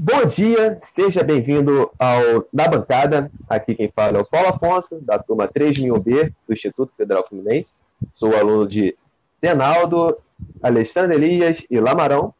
Bom 0.00 0.24
dia, 0.24 0.78
seja 0.80 1.24
bem-vindo 1.24 1.90
ao 1.98 2.46
Na 2.52 2.68
Bancada. 2.68 3.32
Aqui 3.48 3.74
quem 3.74 3.90
fala 3.90 4.18
é 4.18 4.20
o 4.20 4.24
Paulo 4.24 4.50
Afonso, 4.50 5.00
da 5.00 5.18
turma 5.18 5.48
3000B 5.48 6.32
do 6.46 6.52
Instituto 6.52 6.92
Federal 6.96 7.26
Fluminense. 7.26 7.80
Sou 8.14 8.36
aluno 8.36 8.68
de 8.68 8.96
Denaldo, 9.42 10.16
Alexandre 10.62 11.16
Elias 11.16 11.66
e 11.68 11.80
Lamarão. 11.80 12.32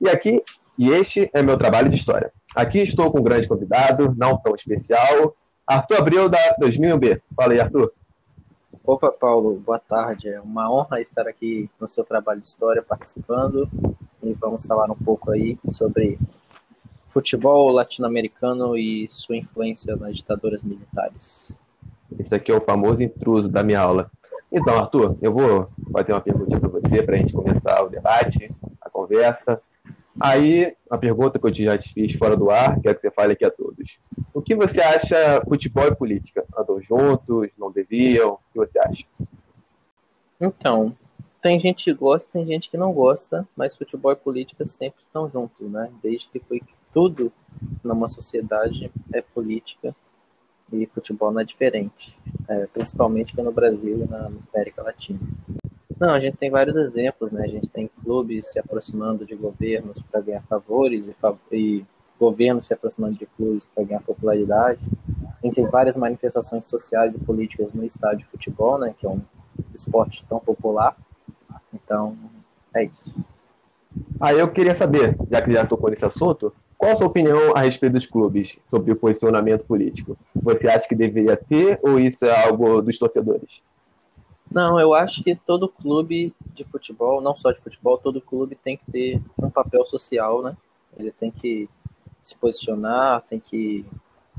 E 0.00 0.08
aqui, 0.08 0.42
e 0.78 0.88
este 0.88 1.30
é 1.34 1.42
meu 1.42 1.58
trabalho 1.58 1.90
de 1.90 1.96
história. 1.96 2.32
Aqui 2.54 2.78
estou 2.78 3.12
com 3.12 3.20
um 3.20 3.22
grande 3.22 3.46
convidado, 3.46 4.14
não 4.16 4.38
tão 4.38 4.54
especial, 4.54 5.36
Arthur 5.66 5.98
Abreu, 5.98 6.28
da 6.30 6.56
2000B. 6.58 7.20
Fala 7.36 7.52
aí, 7.52 7.60
Arthur. 7.60 7.92
Opa, 8.82 9.12
Paulo, 9.12 9.60
boa 9.66 9.78
tarde. 9.78 10.30
É 10.30 10.40
uma 10.40 10.72
honra 10.72 10.98
estar 11.02 11.28
aqui 11.28 11.68
no 11.78 11.90
seu 11.90 12.04
trabalho 12.04 12.40
de 12.40 12.48
história 12.48 12.82
participando 12.82 13.68
e 14.22 14.32
vamos 14.32 14.64
falar 14.64 14.90
um 14.90 14.96
pouco 14.96 15.30
aí 15.30 15.58
sobre 15.68 16.18
futebol 17.16 17.72
latino-americano 17.72 18.76
e 18.76 19.06
sua 19.08 19.38
influência 19.38 19.96
nas 19.96 20.16
ditaduras 20.16 20.62
militares. 20.62 21.56
Esse 22.18 22.34
aqui 22.34 22.52
é 22.52 22.54
o 22.54 22.60
famoso 22.60 23.02
intruso 23.02 23.48
da 23.48 23.62
minha 23.62 23.80
aula. 23.80 24.10
Então, 24.52 24.76
Arthur, 24.76 25.16
eu 25.22 25.32
vou 25.32 25.70
fazer 25.90 26.12
uma 26.12 26.20
pergunta 26.20 26.60
para 26.60 26.68
você 26.68 27.02
para 27.02 27.14
a 27.14 27.18
gente 27.18 27.32
começar 27.32 27.82
o 27.82 27.88
debate, 27.88 28.54
a 28.82 28.90
conversa. 28.90 29.62
Aí, 30.20 30.76
a 30.90 30.98
pergunta 30.98 31.38
que 31.38 31.46
eu 31.46 31.54
já 31.54 31.78
te 31.78 31.90
fiz 31.90 32.12
fora 32.12 32.36
do 32.36 32.50
ar, 32.50 32.78
quero 32.82 32.94
que 32.94 33.00
você 33.00 33.10
fale 33.10 33.32
aqui 33.32 33.46
a 33.46 33.50
todos. 33.50 33.96
O 34.34 34.42
que 34.42 34.54
você 34.54 34.82
acha 34.82 35.42
futebol 35.48 35.86
e 35.86 35.96
política? 35.96 36.44
Andam 36.54 36.82
juntos? 36.82 37.48
Não 37.56 37.72
deviam? 37.72 38.34
O 38.34 38.38
que 38.52 38.58
você 38.58 38.78
acha? 38.78 39.06
Então, 40.38 40.94
tem 41.40 41.58
gente 41.58 41.84
que 41.84 41.94
gosta, 41.94 42.30
tem 42.30 42.44
gente 42.44 42.68
que 42.68 42.76
não 42.76 42.92
gosta, 42.92 43.48
mas 43.56 43.74
futebol 43.74 44.12
e 44.12 44.16
política 44.16 44.66
sempre 44.66 45.00
estão 45.02 45.30
juntos, 45.30 45.66
né? 45.70 45.90
Desde 46.02 46.28
que 46.28 46.40
foi 46.40 46.60
tudo 46.96 47.30
numa 47.84 48.08
sociedade 48.08 48.90
é 49.12 49.20
política 49.20 49.94
e 50.72 50.86
futebol 50.86 51.30
não 51.30 51.42
é 51.42 51.44
diferente, 51.44 52.18
é, 52.48 52.66
principalmente 52.68 53.34
aqui 53.34 53.42
no 53.42 53.52
Brasil 53.52 54.02
e 54.02 54.10
na 54.10 54.30
América 54.50 54.82
Latina. 54.82 55.20
Não, 56.00 56.08
a 56.08 56.18
gente 56.18 56.38
tem 56.38 56.50
vários 56.50 56.74
exemplos, 56.74 57.30
né? 57.32 57.44
A 57.44 57.48
gente 57.48 57.68
tem 57.68 57.90
clubes 58.02 58.50
se 58.50 58.58
aproximando 58.58 59.26
de 59.26 59.34
governos 59.34 60.00
para 60.10 60.22
ganhar 60.22 60.42
favores 60.44 61.06
e, 61.06 61.14
e 61.52 61.84
governos 62.18 62.64
se 62.64 62.72
aproximando 62.72 63.18
de 63.18 63.26
clubes 63.26 63.68
para 63.74 63.84
ganhar 63.84 64.00
popularidade. 64.00 64.80
A 65.42 65.46
gente 65.46 65.56
tem 65.56 65.66
várias 65.66 65.98
manifestações 65.98 66.66
sociais 66.66 67.14
e 67.14 67.18
políticas 67.18 67.74
no 67.74 67.84
estádio 67.84 68.20
de 68.20 68.30
futebol, 68.30 68.78
né? 68.78 68.94
Que 68.98 69.06
é 69.06 69.10
um 69.10 69.20
esporte 69.74 70.24
tão 70.24 70.40
popular. 70.40 70.96
Então, 71.74 72.16
é 72.74 72.84
isso. 72.84 73.14
Aí 74.18 74.36
ah, 74.36 74.40
eu 74.40 74.50
queria 74.50 74.74
saber, 74.74 75.14
já 75.30 75.42
que 75.42 75.52
já 75.52 75.66
tocou 75.66 75.90
nesse 75.90 76.04
assunto, 76.04 76.52
qual 76.86 76.92
a 76.92 76.96
sua 76.96 77.06
opinião 77.08 77.52
a 77.56 77.62
respeito 77.62 77.94
dos 77.94 78.06
clubes 78.06 78.60
sobre 78.70 78.92
o 78.92 78.96
posicionamento 78.96 79.64
político? 79.64 80.16
Você 80.36 80.68
acha 80.68 80.86
que 80.86 80.94
deveria 80.94 81.36
ter 81.36 81.80
ou 81.82 81.98
isso 81.98 82.24
é 82.24 82.46
algo 82.46 82.80
dos 82.80 82.96
torcedores? 82.96 83.60
Não, 84.48 84.78
eu 84.78 84.94
acho 84.94 85.20
que 85.24 85.34
todo 85.34 85.68
clube 85.68 86.32
de 86.54 86.62
futebol, 86.62 87.20
não 87.20 87.34
só 87.34 87.50
de 87.50 87.60
futebol, 87.60 87.98
todo 87.98 88.20
clube 88.20 88.56
tem 88.62 88.76
que 88.76 88.88
ter 88.92 89.20
um 89.36 89.50
papel 89.50 89.84
social, 89.84 90.40
né? 90.42 90.56
Ele 90.96 91.10
tem 91.10 91.28
que 91.28 91.68
se 92.22 92.36
posicionar, 92.36 93.22
tem 93.22 93.40
que 93.40 93.84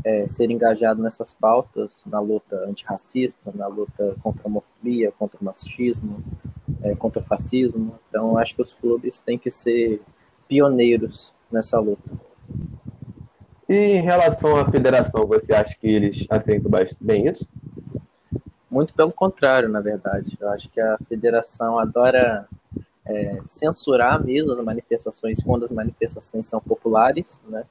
é, 0.06 0.26
ser 0.30 0.50
engajado 0.50 1.04
nessas 1.04 1.34
pautas, 1.34 2.06
na 2.06 2.22
luta 2.22 2.56
antirracista, 2.66 3.52
na 3.54 3.68
luta 3.68 4.16
contra 4.24 4.44
a 4.46 4.48
homofobia, 4.48 5.12
contra 5.12 5.38
o 5.42 5.44
machismo, 5.44 6.24
é, 6.82 6.96
contra 6.96 7.22
o 7.22 7.26
fascismo. 7.26 8.00
Então, 8.08 8.38
acho 8.38 8.56
que 8.56 8.62
os 8.62 8.74
clubes 8.74 9.20
têm 9.20 9.38
que 9.38 9.52
ser 9.52 10.02
pioneiros 10.48 11.34
nessa 11.52 11.78
luta. 11.78 12.27
E 13.70 13.76
em 13.76 14.02
relação 14.02 14.56
à 14.56 14.70
federação, 14.70 15.26
você 15.26 15.54
acha 15.54 15.78
que 15.78 15.88
eles 15.88 16.26
aceitam 16.30 16.72
bem 17.02 17.28
isso? 17.28 17.50
Muito 18.70 18.94
pelo 18.94 19.12
contrário, 19.12 19.68
na 19.68 19.82
verdade. 19.82 20.38
Eu 20.40 20.50
acho 20.50 20.70
que 20.70 20.80
a 20.80 20.98
federação 21.10 21.78
adora 21.78 22.48
é, 23.06 23.40
censurar 23.48 24.24
mesmo 24.24 24.52
as 24.52 24.64
manifestações 24.64 25.42
quando 25.44 25.66
as 25.66 25.72
manifestações 25.72 26.48
são 26.48 26.60
populares, 26.60 27.42
né? 27.48 27.64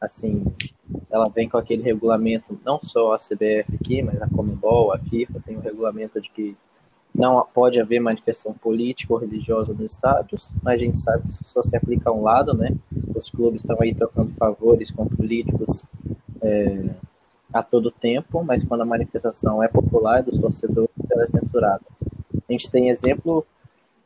Assim, 0.00 0.44
ela 1.10 1.28
vem 1.28 1.48
com 1.48 1.58
aquele 1.58 1.82
regulamento, 1.82 2.58
não 2.64 2.80
só 2.82 3.12
a 3.12 3.16
CBF 3.16 3.74
aqui, 3.74 4.02
mas 4.02 4.20
a 4.22 4.28
Comebol, 4.28 4.92
a 4.92 4.98
FIFA 4.98 5.40
tem 5.44 5.56
um 5.56 5.60
regulamento 5.60 6.20
de 6.20 6.30
que 6.30 6.56
não 7.14 7.44
pode 7.52 7.80
haver 7.80 8.00
manifestação 8.00 8.54
política 8.54 9.12
ou 9.12 9.18
religiosa 9.18 9.72
nos 9.72 9.92
estádios, 9.92 10.48
mas 10.62 10.74
a 10.74 10.84
gente 10.84 10.98
sabe 10.98 11.24
que 11.24 11.30
isso 11.30 11.44
só 11.44 11.62
se 11.62 11.76
aplica 11.76 12.08
a 12.08 12.12
um 12.12 12.22
lado, 12.22 12.54
né? 12.54 12.74
Os 13.14 13.30
clubes 13.30 13.62
estão 13.62 13.76
aí 13.80 13.94
trocando 13.94 14.32
favores 14.34 14.90
com 14.90 15.06
políticos 15.06 15.86
é, 16.42 16.90
a 17.52 17.62
todo 17.62 17.90
tempo, 17.90 18.42
mas 18.44 18.62
quando 18.64 18.82
a 18.82 18.86
manifestação 18.86 19.62
é 19.62 19.68
popular 19.68 20.22
dos 20.22 20.38
torcedores, 20.38 20.90
ela 21.10 21.24
é 21.24 21.26
censurada. 21.26 21.84
A 22.48 22.52
gente 22.52 22.70
tem 22.70 22.90
exemplo 22.90 23.44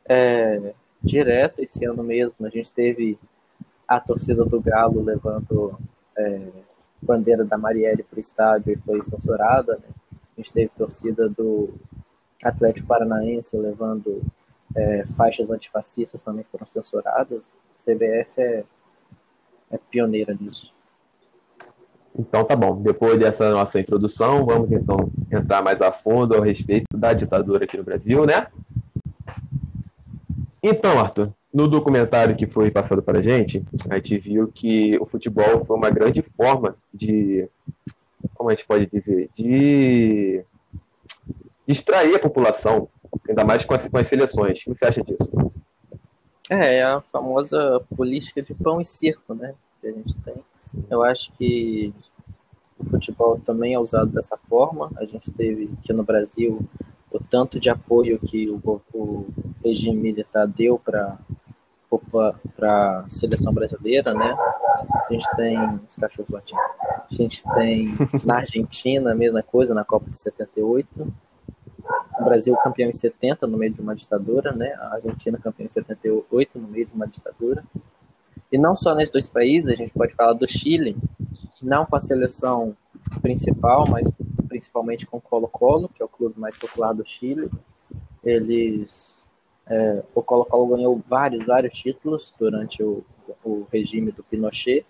é, 0.06 0.74
direto 1.02 1.60
esse 1.60 1.84
ano 1.84 2.02
mesmo, 2.02 2.46
a 2.46 2.50
gente 2.50 2.70
teve 2.70 3.18
a 3.86 4.00
torcida 4.00 4.44
do 4.44 4.60
Galo 4.60 5.02
levando 5.02 5.78
é, 6.16 6.48
bandeira 7.00 7.44
da 7.44 7.58
Marielle 7.58 8.02
para 8.02 8.16
o 8.16 8.20
estádio 8.20 8.72
e 8.72 8.76
foi 8.76 9.02
censurada. 9.02 9.74
Né? 9.76 9.88
A 10.36 10.40
gente 10.40 10.52
teve 10.52 10.70
torcida 10.76 11.28
do 11.28 11.74
Atlético 12.42 12.88
Paranaense 12.88 13.56
levando 13.56 14.22
é, 14.74 15.04
faixas 15.16 15.50
antifascistas 15.50 16.22
também 16.22 16.44
foram 16.50 16.66
censuradas. 16.66 17.56
CBF 17.78 18.40
é, 18.40 18.64
é 19.74 19.78
pioneira 19.90 20.36
nisso. 20.38 20.72
Então 22.16 22.44
tá 22.44 22.54
bom. 22.54 22.80
Depois 22.80 23.18
dessa 23.18 23.50
nossa 23.50 23.80
introdução, 23.80 24.46
vamos 24.46 24.70
então 24.70 25.10
entrar 25.30 25.62
mais 25.62 25.82
a 25.82 25.90
fundo 25.90 26.36
a 26.36 26.44
respeito 26.44 26.86
da 26.96 27.12
ditadura 27.12 27.64
aqui 27.64 27.76
no 27.76 27.82
Brasil, 27.82 28.24
né? 28.24 28.46
Então, 30.62 30.98
Arthur, 30.98 31.30
no 31.52 31.68
documentário 31.68 32.36
que 32.36 32.46
foi 32.46 32.70
passado 32.70 33.02
para 33.02 33.18
a 33.18 33.20
gente, 33.20 33.62
a 33.90 33.96
gente 33.96 34.16
viu 34.18 34.48
que 34.48 34.96
o 34.98 35.06
futebol 35.06 35.64
foi 35.64 35.76
uma 35.76 35.90
grande 35.90 36.22
forma 36.36 36.76
de, 36.92 37.48
como 38.34 38.48
a 38.48 38.54
gente 38.54 38.66
pode 38.66 38.86
dizer, 38.86 39.28
de 39.34 40.42
distrair 41.66 42.14
a 42.14 42.20
população, 42.20 42.88
ainda 43.28 43.44
mais 43.44 43.64
com 43.64 43.74
as, 43.74 43.86
com 43.88 43.98
as 43.98 44.08
seleções. 44.08 44.60
O 44.60 44.72
que 44.72 44.78
você 44.78 44.84
acha 44.86 45.02
disso? 45.02 45.30
É, 46.48 46.78
é 46.78 46.84
a 46.84 47.00
famosa 47.00 47.84
política 47.96 48.40
de 48.40 48.54
pão 48.54 48.80
e 48.80 48.84
circo, 48.84 49.34
né? 49.34 49.54
Que 49.84 49.88
a 49.88 49.92
gente 49.92 50.16
tem. 50.20 50.34
Sim. 50.58 50.82
Eu 50.88 51.02
acho 51.02 51.30
que 51.32 51.92
o 52.78 52.84
futebol 52.86 53.38
também 53.44 53.74
é 53.74 53.78
usado 53.78 54.10
dessa 54.10 54.34
forma. 54.48 54.90
A 54.96 55.04
gente 55.04 55.30
teve 55.30 55.70
aqui 55.78 55.92
no 55.92 56.02
Brasil 56.02 56.66
o 57.10 57.20
tanto 57.22 57.60
de 57.60 57.68
apoio 57.68 58.18
que 58.18 58.48
o, 58.48 58.80
o 58.94 59.26
regime 59.62 60.00
militar 60.00 60.48
deu 60.48 60.78
para 60.78 61.18
para 62.56 63.00
a 63.00 63.10
seleção 63.10 63.54
brasileira, 63.54 64.12
né? 64.14 64.34
A 65.08 65.12
gente 65.12 65.36
tem 65.36 65.56
os 65.86 65.94
cachorros 65.94 66.30
latinos. 66.30 66.64
A 66.80 67.14
gente 67.14 67.44
tem 67.54 67.94
na 68.24 68.38
Argentina 68.38 69.12
a 69.12 69.14
mesma 69.14 69.42
coisa 69.42 69.74
na 69.74 69.84
Copa 69.84 70.10
de 70.10 70.18
78 70.18 71.12
o 72.18 72.24
Brasil 72.24 72.56
campeão 72.56 72.88
em 72.88 72.92
70 72.92 73.46
no 73.46 73.58
meio 73.58 73.72
de 73.72 73.80
uma 73.80 73.94
ditadura, 73.94 74.50
né? 74.52 74.72
A 74.78 74.94
Argentina 74.94 75.38
campeão 75.38 75.66
em 75.66 75.70
78 75.70 76.58
no 76.58 76.68
meio 76.68 76.86
de 76.86 76.94
uma 76.94 77.06
ditadura. 77.06 77.62
E 78.54 78.58
não 78.58 78.76
só 78.76 78.94
nesses 78.94 79.10
dois 79.10 79.28
países, 79.28 79.68
a 79.68 79.74
gente 79.74 79.92
pode 79.92 80.14
falar 80.14 80.32
do 80.32 80.46
Chile, 80.46 80.96
não 81.60 81.84
com 81.84 81.96
a 81.96 82.00
seleção 82.00 82.76
principal, 83.20 83.84
mas 83.90 84.08
principalmente 84.46 85.04
com 85.04 85.16
o 85.16 85.20
Colo-Colo, 85.20 85.88
que 85.88 86.00
é 86.00 86.04
o 86.04 86.08
clube 86.08 86.38
mais 86.38 86.56
popular 86.56 86.92
do 86.92 87.04
Chile. 87.04 87.50
Eles 88.22 89.20
é, 89.66 90.04
o 90.14 90.22
Colo-Colo 90.22 90.76
ganhou 90.76 91.02
vários, 91.08 91.44
vários 91.44 91.76
títulos 91.76 92.32
durante 92.38 92.80
o, 92.80 93.04
o 93.44 93.66
regime 93.72 94.12
do 94.12 94.22
Pinochet. 94.22 94.86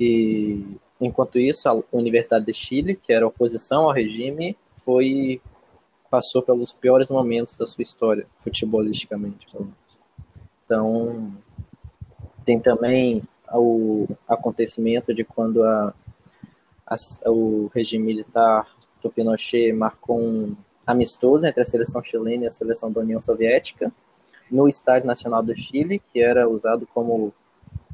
E 0.00 0.76
enquanto 1.00 1.38
isso, 1.38 1.68
a 1.68 1.80
Universidade 1.92 2.46
de 2.46 2.52
Chile, 2.52 2.96
que 2.96 3.12
era 3.12 3.28
oposição 3.28 3.84
ao 3.84 3.92
regime, 3.92 4.56
foi 4.84 5.40
passou 6.10 6.42
pelos 6.42 6.72
piores 6.72 7.10
momentos 7.10 7.56
da 7.56 7.64
sua 7.64 7.82
história, 7.82 8.26
futebolisticamente. 8.40 9.46
Então, 10.64 11.32
tem 12.50 12.58
também 12.58 13.22
o 13.52 14.08
acontecimento 14.26 15.14
de 15.14 15.22
quando 15.22 15.62
a, 15.62 15.94
a, 16.84 16.96
o 17.30 17.70
regime 17.72 18.04
militar 18.04 18.66
do 19.00 19.08
Pinochet 19.08 19.72
marcou 19.72 20.20
um 20.20 20.56
amistoso 20.84 21.46
entre 21.46 21.62
a 21.62 21.64
seleção 21.64 22.02
chilena 22.02 22.44
e 22.44 22.46
a 22.48 22.50
seleção 22.50 22.90
da 22.90 23.02
União 23.02 23.20
Soviética 23.20 23.92
no 24.50 24.68
Estádio 24.68 25.06
Nacional 25.06 25.44
do 25.44 25.56
Chile, 25.56 26.02
que 26.12 26.20
era 26.20 26.48
usado 26.48 26.88
como 26.92 27.32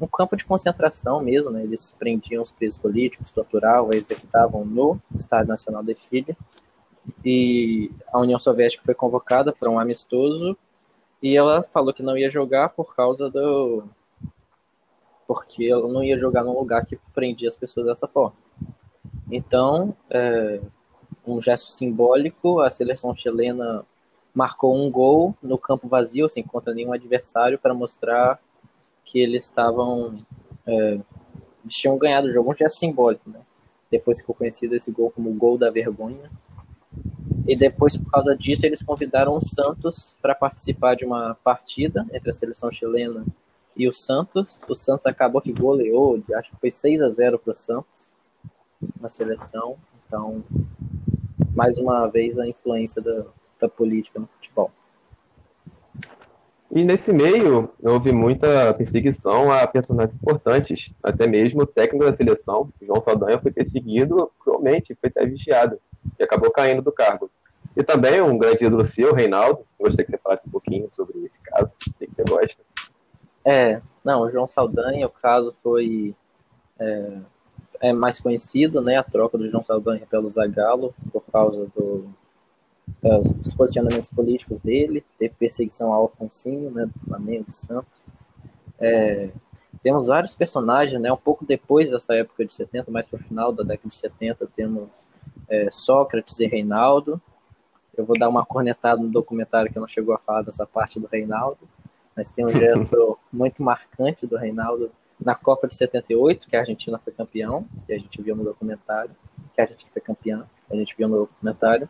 um 0.01 0.07
campo 0.07 0.35
de 0.35 0.43
concentração 0.43 1.21
mesmo, 1.21 1.51
né? 1.51 1.61
eles 1.61 1.93
prendiam 1.99 2.41
os 2.41 2.51
presos 2.51 2.79
políticos, 2.79 3.31
torturavam, 3.31 3.91
executavam 3.93 4.65
no 4.65 4.99
Estádio 5.15 5.49
Nacional 5.49 5.83
do 5.83 5.95
Chile 5.95 6.35
e 7.23 7.91
a 8.11 8.19
União 8.19 8.39
Soviética 8.39 8.81
foi 8.83 8.95
convocada 8.95 9.53
para 9.53 9.69
um 9.69 9.77
amistoso 9.77 10.57
e 11.21 11.37
ela 11.37 11.61
falou 11.61 11.93
que 11.93 12.01
não 12.01 12.17
ia 12.17 12.29
jogar 12.29 12.69
por 12.69 12.95
causa 12.95 13.29
do 13.29 13.83
porque 15.27 15.65
ela 15.65 15.87
não 15.87 16.03
ia 16.03 16.17
jogar 16.17 16.43
num 16.43 16.57
lugar 16.57 16.85
que 16.85 16.97
prendia 17.13 17.49
as 17.49 17.57
pessoas 17.57 17.85
dessa 17.85 18.07
forma. 18.07 18.35
Então, 19.29 19.93
é, 20.09 20.61
um 21.25 21.41
gesto 21.41 21.69
simbólico, 21.69 22.61
a 22.61 22.69
seleção 22.69 23.13
chilena 23.13 23.85
marcou 24.33 24.73
um 24.73 24.89
gol 24.89 25.35
no 25.43 25.57
campo 25.57 25.87
vazio, 25.87 26.29
sem 26.29 26.43
contra 26.43 26.73
nenhum 26.73 26.93
adversário, 26.93 27.59
para 27.59 27.73
mostrar 27.73 28.39
que 29.03 29.19
eles 29.19 29.43
estavam. 29.43 30.19
É, 30.65 30.99
eles 31.63 31.75
tinham 31.75 31.97
ganhado 31.97 32.27
o 32.27 32.31
jogo, 32.31 32.51
um 32.51 32.55
gesto 32.55 32.79
simbólico, 32.79 33.29
né? 33.29 33.41
Depois 33.91 34.19
ficou 34.19 34.35
conhecido 34.35 34.75
esse 34.75 34.91
gol 34.91 35.11
como 35.11 35.29
o 35.29 35.33
gol 35.33 35.57
da 35.57 35.69
vergonha. 35.69 36.31
E 37.45 37.55
depois, 37.55 37.97
por 37.97 38.09
causa 38.11 38.35
disso, 38.35 38.65
eles 38.65 38.83
convidaram 38.83 39.35
o 39.35 39.41
Santos 39.41 40.17
para 40.21 40.35
participar 40.35 40.95
de 40.95 41.05
uma 41.05 41.35
partida 41.43 42.05
entre 42.13 42.29
a 42.29 42.33
seleção 42.33 42.69
chilena 42.69 43.25
e 43.77 43.87
o 43.87 43.93
Santos. 43.93 44.59
O 44.67 44.75
Santos 44.75 45.05
acabou 45.05 45.41
que 45.41 45.53
goleou, 45.53 46.21
acho 46.35 46.49
que 46.49 46.59
foi 46.59 46.71
6 46.71 47.01
a 47.01 47.09
0 47.09 47.39
para 47.39 47.51
o 47.51 47.55
Santos 47.55 48.11
na 48.99 49.07
seleção. 49.07 49.77
Então, 50.05 50.43
mais 51.53 51.77
uma 51.77 52.07
vez, 52.07 52.37
a 52.39 52.47
influência 52.47 53.01
da, 53.01 53.25
da 53.59 53.69
política 53.69 54.19
no 54.19 54.27
futebol. 54.27 54.71
E 56.69 56.83
nesse 56.83 57.13
meio, 57.13 57.71
houve 57.81 58.11
muita 58.11 58.73
perseguição 58.73 59.51
a 59.51 59.65
personagens 59.65 60.15
importantes, 60.15 60.93
até 61.01 61.25
mesmo 61.25 61.61
o 61.61 61.65
técnico 61.65 62.05
da 62.05 62.13
seleção, 62.13 62.69
João 62.81 63.01
Saldanha, 63.01 63.39
foi 63.39 63.51
perseguido 63.51 64.29
cruelmente, 64.37 64.97
foi 64.99 65.09
até 65.09 65.25
vigiado, 65.25 65.79
e 66.19 66.23
acabou 66.23 66.51
caindo 66.51 66.81
do 66.81 66.91
cargo. 66.91 67.31
E 67.75 67.83
também 67.83 68.21
um 68.21 68.37
grande 68.37 68.65
ídolo 68.65 68.85
seu, 68.85 69.13
Reinaldo, 69.13 69.65
gostaria 69.79 70.05
que 70.05 70.11
você 70.11 70.17
falasse 70.17 70.47
um 70.47 70.51
pouquinho 70.51 70.87
sobre 70.91 71.25
esse 71.25 71.39
caso, 71.39 71.73
o 71.73 71.93
que 71.93 72.07
você 72.13 72.23
gosta. 72.23 72.66
É, 73.49 73.81
não, 74.03 74.23
o 74.23 74.29
João 74.29 74.45
Saldanha, 74.45 75.07
o 75.07 75.09
caso 75.09 75.55
foi 75.63 76.13
é, 76.77 77.17
é 77.79 77.93
mais 77.93 78.19
conhecido, 78.19 78.81
né, 78.81 78.97
a 78.97 79.03
troca 79.03 79.37
do 79.37 79.49
João 79.49 79.63
Saldanha 79.63 80.05
pelo 80.05 80.29
Zagallo, 80.29 80.93
por 81.13 81.23
causa 81.31 81.65
do, 81.73 82.09
dos 83.41 83.53
posicionamentos 83.53 84.09
políticos 84.09 84.59
dele, 84.59 85.01
teve 85.17 85.33
perseguição 85.35 85.93
ao 85.93 86.01
Alfonsinho, 86.01 86.69
né, 86.71 86.87
do 86.87 86.99
Flamengo, 87.07 87.45
do 87.45 87.55
Santos. 87.55 88.05
É, 88.81 89.29
temos 89.81 90.07
vários 90.07 90.35
personagens, 90.35 90.99
né, 90.99 91.09
um 91.09 91.15
pouco 91.15 91.45
depois 91.45 91.91
dessa 91.91 92.15
época 92.15 92.43
de 92.45 92.51
70, 92.51 92.91
mais 92.91 93.07
para 93.07 93.21
o 93.21 93.23
final 93.23 93.53
da 93.53 93.63
década 93.63 93.87
de 93.87 93.95
70, 93.95 94.45
temos 94.57 94.89
é, 95.47 95.69
Sócrates 95.71 96.37
e 96.41 96.47
Reinaldo. 96.47 97.21
Eu 97.97 98.05
vou 98.05 98.19
dar 98.19 98.27
uma 98.27 98.45
cornetada 98.45 99.01
no 99.01 99.09
documentário 99.09 99.71
que 99.71 99.79
não 99.79 99.87
chegou 99.87 100.13
a 100.13 100.19
falar 100.19 100.41
dessa 100.41 100.65
parte 100.65 100.99
do 100.99 101.07
Reinaldo, 101.07 101.59
mas 102.13 102.29
tem 102.29 102.45
um 102.45 102.49
gesto 102.51 103.16
muito 103.31 103.61
marcante 103.61 104.25
do 104.25 104.37
Reinaldo 104.37 104.91
na 105.19 105.35
Copa 105.35 105.67
de 105.67 105.75
78, 105.75 106.47
que 106.47 106.55
a 106.55 106.59
Argentina 106.59 106.99
foi 106.99 107.11
campeão, 107.11 107.65
que 107.85 107.93
a 107.93 107.97
gente 107.97 108.21
viu 108.21 108.35
no 108.35 108.43
documentário, 108.43 109.15
que 109.53 109.61
a 109.61 109.63
Argentina 109.63 109.89
foi 109.91 110.01
campeã, 110.01 110.47
a 110.69 110.75
gente 110.75 110.95
viu 110.95 111.07
no 111.07 111.17
documentário, 111.17 111.89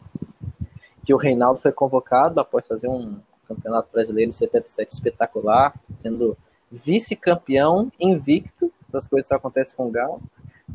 que 1.04 1.13
o 1.13 1.18
Reinaldo 1.18 1.60
foi 1.60 1.72
convocado 1.72 2.39
após 2.39 2.66
fazer 2.66 2.88
um 2.88 3.19
campeonato 3.48 3.89
brasileiro 3.92 4.30
em 4.30 4.34
77 4.34 4.94
espetacular, 4.94 5.74
sendo 6.01 6.38
vice-campeão 6.72 7.92
invicto, 8.00 8.72
essas 8.90 9.07
coisas 9.07 9.28
só 9.28 9.36
acontecem 9.36 9.75
com 9.75 9.88
o 9.88 9.92
Galo, 9.92 10.22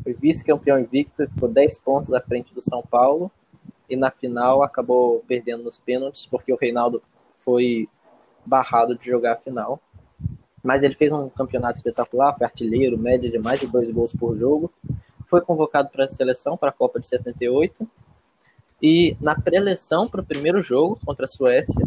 foi 0.03 0.13
vice-campeão 0.13 0.79
invicto, 0.79 1.27
ficou 1.27 1.49
10 1.49 1.79
pontos 1.79 2.13
à 2.13 2.21
frente 2.21 2.53
do 2.53 2.61
São 2.61 2.81
Paulo, 2.81 3.31
e 3.89 3.95
na 3.95 4.09
final 4.09 4.63
acabou 4.63 5.23
perdendo 5.27 5.63
nos 5.63 5.77
pênaltis, 5.77 6.25
porque 6.25 6.51
o 6.51 6.57
Reinaldo 6.57 7.01
foi 7.37 7.87
barrado 8.45 8.97
de 8.97 9.05
jogar 9.05 9.33
a 9.33 9.37
final. 9.37 9.79
Mas 10.63 10.81
ele 10.81 10.95
fez 10.95 11.11
um 11.11 11.29
campeonato 11.29 11.77
espetacular, 11.77 12.35
foi 12.37 12.45
artilheiro, 12.45 12.97
média 12.97 13.29
de 13.29 13.37
mais 13.37 13.59
de 13.59 13.67
dois 13.67 13.91
gols 13.91 14.13
por 14.13 14.37
jogo. 14.37 14.71
Foi 15.25 15.41
convocado 15.41 15.89
para 15.89 16.05
a 16.05 16.07
seleção, 16.07 16.55
para 16.55 16.69
a 16.69 16.73
Copa 16.73 16.99
de 16.99 17.07
78. 17.07 17.87
E 18.81 19.17
na 19.19 19.35
pré-eleição 19.35 20.07
para 20.07 20.21
o 20.21 20.25
primeiro 20.25 20.61
jogo 20.61 20.99
contra 21.05 21.25
a 21.25 21.27
Suécia, 21.27 21.85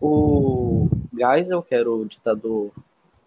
o 0.00 0.88
Geisel, 1.12 1.62
que 1.62 1.74
era 1.74 1.90
o 1.90 2.04
ditador 2.04 2.70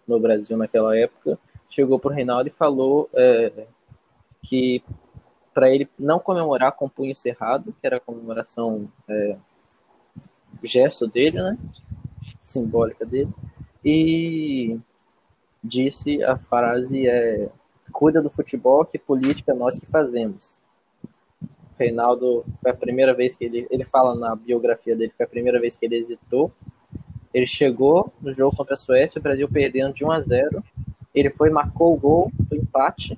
no 0.06 0.18
Brasil 0.18 0.56
naquela 0.56 0.96
época, 0.96 1.38
chegou 1.68 1.98
para 1.98 2.10
o 2.10 2.14
Reinaldo 2.14 2.48
e 2.48 2.52
falou 2.52 3.08
é, 3.14 3.66
que 4.42 4.82
para 5.52 5.70
ele 5.70 5.88
não 5.98 6.18
comemorar 6.18 6.72
com 6.72 6.88
punho 6.88 7.14
cerrado, 7.14 7.74
que 7.80 7.86
era 7.86 7.96
a 7.96 8.00
comemoração 8.00 8.88
é, 9.08 9.36
gesto 10.62 11.06
dele, 11.06 11.42
né? 11.42 11.58
simbólica 12.40 13.04
dele, 13.04 13.32
e 13.88 14.80
disse 15.62 16.20
a 16.24 16.36
frase 16.36 17.06
é 17.06 17.48
cuida 17.92 18.20
do 18.20 18.28
futebol 18.28 18.84
que 18.84 18.98
política 18.98 19.54
nós 19.54 19.78
que 19.78 19.86
fazemos. 19.86 20.60
Reinaldo 21.78 22.44
foi 22.60 22.72
a 22.72 22.74
primeira 22.74 23.14
vez 23.14 23.36
que 23.36 23.44
ele 23.44 23.64
ele 23.70 23.84
fala 23.84 24.16
na 24.16 24.34
biografia 24.34 24.96
dele 24.96 25.12
foi 25.16 25.24
a 25.24 25.28
primeira 25.28 25.60
vez 25.60 25.76
que 25.76 25.86
ele 25.86 25.94
hesitou. 25.94 26.50
Ele 27.32 27.46
chegou 27.46 28.12
no 28.20 28.32
jogo 28.32 28.56
contra 28.56 28.74
a 28.74 28.76
Suécia, 28.76 29.20
o 29.20 29.22
Brasil 29.22 29.48
perdendo 29.48 29.94
de 29.94 30.04
1 30.04 30.10
a 30.10 30.20
0. 30.20 30.64
Ele 31.14 31.30
foi 31.30 31.50
marcou 31.50 31.94
o 31.94 31.96
gol 31.96 32.32
do 32.40 32.56
empate. 32.56 33.16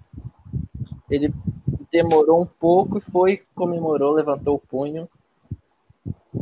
Ele 1.09 1.33
demorou 1.91 2.43
um 2.43 2.47
pouco 2.47 2.99
e 2.99 3.01
foi 3.01 3.43
comemorou, 3.55 4.13
levantou 4.13 4.57
o 4.57 4.59
punho 4.59 5.09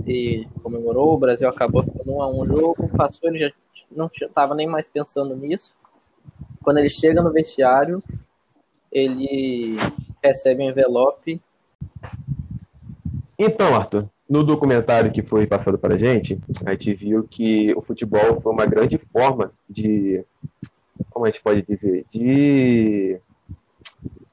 e 0.04 0.48
comemorou. 0.64 1.14
O 1.14 1.18
Brasil 1.18 1.48
acabou 1.48 1.84
ficando 1.84 2.12
um 2.12 2.22
a 2.22 2.28
um 2.28 2.44
jogo, 2.44 2.88
passou, 2.88 3.28
ele 3.28 3.38
já 3.38 3.52
não 3.96 4.10
estava 4.12 4.54
nem 4.54 4.66
mais 4.66 4.86
pensando 4.88 5.34
nisso. 5.34 5.74
Quando 6.62 6.78
ele 6.78 6.90
chega 6.90 7.22
no 7.22 7.32
vestiário, 7.32 8.02
ele 8.90 9.76
recebe 10.22 10.62
um 10.62 10.70
envelope. 10.70 11.40
Então, 13.38 13.74
Arthur, 13.74 14.08
no 14.28 14.42
documentário 14.42 15.12
que 15.12 15.22
foi 15.22 15.46
passado 15.46 15.78
para 15.78 15.94
a 15.94 15.96
gente, 15.96 16.40
a 16.64 16.72
gente 16.72 16.94
viu 16.94 17.24
que 17.24 17.72
o 17.76 17.82
futebol 17.82 18.40
foi 18.40 18.52
uma 18.52 18.66
grande 18.66 18.98
forma 18.98 19.52
de, 19.68 20.24
como 21.10 21.26
a 21.26 21.30
gente 21.30 21.42
pode 21.42 21.62
dizer, 21.62 22.04
de 22.08 23.20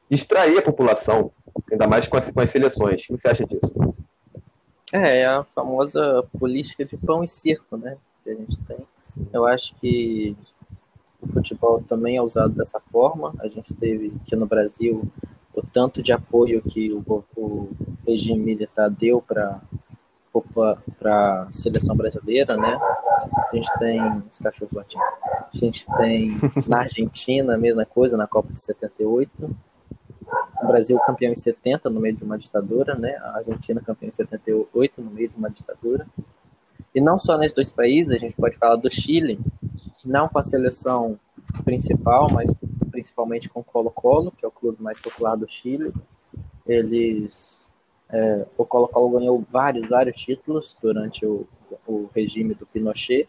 distrair 0.09 0.57
a 0.57 0.62
população, 0.62 1.31
ainda 1.71 1.88
mais 1.88 2.07
com 2.07 2.18
as, 2.18 2.31
com 2.31 2.39
as 2.39 2.50
seleções. 2.50 3.04
O 3.04 3.16
que 3.16 3.21
você 3.21 3.27
acha 3.27 3.45
disso? 3.45 3.74
É, 4.92 5.21
é 5.21 5.25
a 5.25 5.44
famosa 5.44 6.24
política 6.39 6.86
de 6.86 6.95
pão 6.98 7.24
e 7.24 7.27
circo, 7.27 7.77
né? 7.77 7.98
Que 8.24 8.30
a 8.30 8.36
gente 8.36 8.59
tem. 8.62 8.77
Sim. 9.03 9.27
Eu 9.31 9.45
acho 9.45 9.75
que 9.75 10.35
o 11.21 11.27
futebol 11.27 11.83
também 11.88 12.17
é 12.17 12.21
usado 12.21 12.53
dessa 12.53 12.79
forma. 12.79 13.33
A 13.39 13.47
gente 13.47 13.73
teve 13.73 14.13
aqui 14.23 14.35
no 14.35 14.45
Brasil 14.45 15.04
o 15.54 15.61
tanto 15.61 16.01
de 16.01 16.11
apoio 16.11 16.61
que 16.61 16.92
o, 16.92 17.23
o 17.37 17.69
regime 18.07 18.44
militar 18.44 18.89
deu 18.89 19.21
para 19.21 19.61
para 20.95 21.44
a 21.44 21.47
seleção 21.51 21.95
brasileira, 21.95 22.57
né? 22.57 22.80
A 23.51 23.56
gente 23.56 23.71
tem 23.78 24.01
os 24.31 24.39
cachorros 24.39 24.73
latinos. 24.73 25.06
A 25.54 25.56
gente 25.56 25.85
tem 25.97 26.31
na 26.68 26.80
Argentina 26.80 27.54
a 27.54 27.57
mesma 27.57 27.85
coisa 27.85 28.18
na 28.18 28.25
Copa 28.25 28.51
de 28.51 28.59
78 28.59 29.56
o 30.63 30.68
Brasil 30.68 30.97
campeão 30.99 31.31
em 31.31 31.35
70 31.35 31.89
no 31.89 31.99
meio 31.99 32.16
de 32.16 32.23
uma 32.23 32.37
ditadura, 32.37 32.95
né? 32.95 33.16
A 33.18 33.37
Argentina 33.37 33.81
campeão 33.81 34.09
em 34.09 34.13
78 34.13 35.01
no 35.01 35.11
meio 35.11 35.30
de 35.30 35.35
uma 35.35 35.49
ditadura. 35.49 36.07
E 36.94 37.02
não 37.02 37.18
só 37.18 37.38
nesses 37.38 37.56
dois 37.56 37.71
países, 37.71 38.12
a 38.12 38.18
gente 38.18 38.35
pode 38.35 38.57
falar 38.57 38.76
do 38.76 38.92
Chile, 38.92 39.40
não 40.06 40.28
com 40.28 40.38
a 40.38 40.44
seleção 40.44 41.19
principal, 41.64 42.30
mas 42.31 42.52
principalmente 42.92 43.50
com 43.50 43.62
o 43.62 43.64
Colo-Colo, 43.64 44.31
que 44.31 44.45
é 44.45 44.47
o 44.47 44.52
clube 44.52 44.81
mais 44.81 45.00
popular 45.00 45.35
do 45.35 45.50
Chile. 45.50 45.92
Eles, 46.68 47.66
é, 48.09 48.45
o 48.57 48.66
Colo-Colo 48.66 49.19
ganhou 49.19 49.44
vários, 49.52 49.88
vários 49.90 50.16
títulos 50.18 50.78
durante 50.81 51.26
o, 51.26 51.47
o 51.88 52.09
regime 52.14 52.54
do 52.54 52.66
Pinochet. 52.66 53.28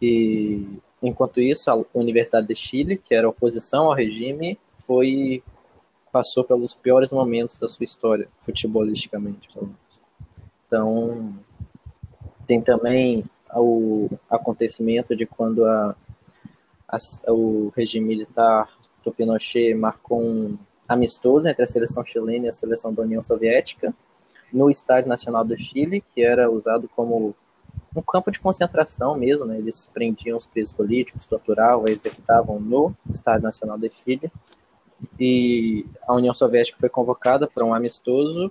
E 0.00 0.66
enquanto 1.02 1.40
isso, 1.40 1.70
a 1.70 1.84
Universidade 1.92 2.46
de 2.46 2.54
Chile, 2.54 2.96
que 2.96 3.14
era 3.14 3.28
oposição 3.28 3.86
ao 3.86 3.94
regime, 3.94 4.58
foi 4.86 5.42
passou 6.10 6.42
pelos 6.42 6.74
piores 6.74 7.12
momentos 7.12 7.58
da 7.58 7.68
sua 7.68 7.84
história, 7.84 8.28
futebolisticamente. 8.40 9.48
Então, 10.66 11.38
tem 12.48 12.62
também 12.62 13.24
o 13.54 14.08
acontecimento 14.28 15.14
de 15.14 15.26
quando 15.26 15.66
a, 15.66 15.94
a, 16.88 16.96
o 17.30 17.70
regime 17.76 18.06
militar 18.06 18.70
do 19.04 19.12
Pinochet 19.12 19.74
marcou 19.74 20.20
um 20.20 20.58
amistoso 20.88 21.46
entre 21.46 21.62
a 21.62 21.66
seleção 21.66 22.02
chilena 22.02 22.46
e 22.46 22.48
a 22.48 22.52
seleção 22.52 22.92
da 22.92 23.02
União 23.02 23.22
Soviética 23.22 23.94
no 24.50 24.70
Estádio 24.70 25.10
Nacional 25.10 25.44
do 25.44 25.58
Chile, 25.58 26.02
que 26.14 26.22
era 26.22 26.50
usado 26.50 26.88
como 26.96 27.36
um 27.94 28.00
campo 28.00 28.30
de 28.30 28.40
concentração 28.40 29.14
mesmo, 29.14 29.44
né? 29.44 29.58
Eles 29.58 29.86
prendiam 29.92 30.38
os 30.38 30.46
presos 30.46 30.72
políticos, 30.72 31.26
torturavam, 31.26 31.84
executavam 31.86 32.58
no 32.58 32.96
Estádio 33.10 33.42
Nacional 33.42 33.76
do 33.76 33.92
Chile 33.92 34.32
e 35.20 35.84
a 36.06 36.14
União 36.14 36.32
Soviética 36.32 36.78
foi 36.80 36.88
convocada 36.88 37.46
para 37.46 37.64
um 37.64 37.74
amistoso 37.74 38.50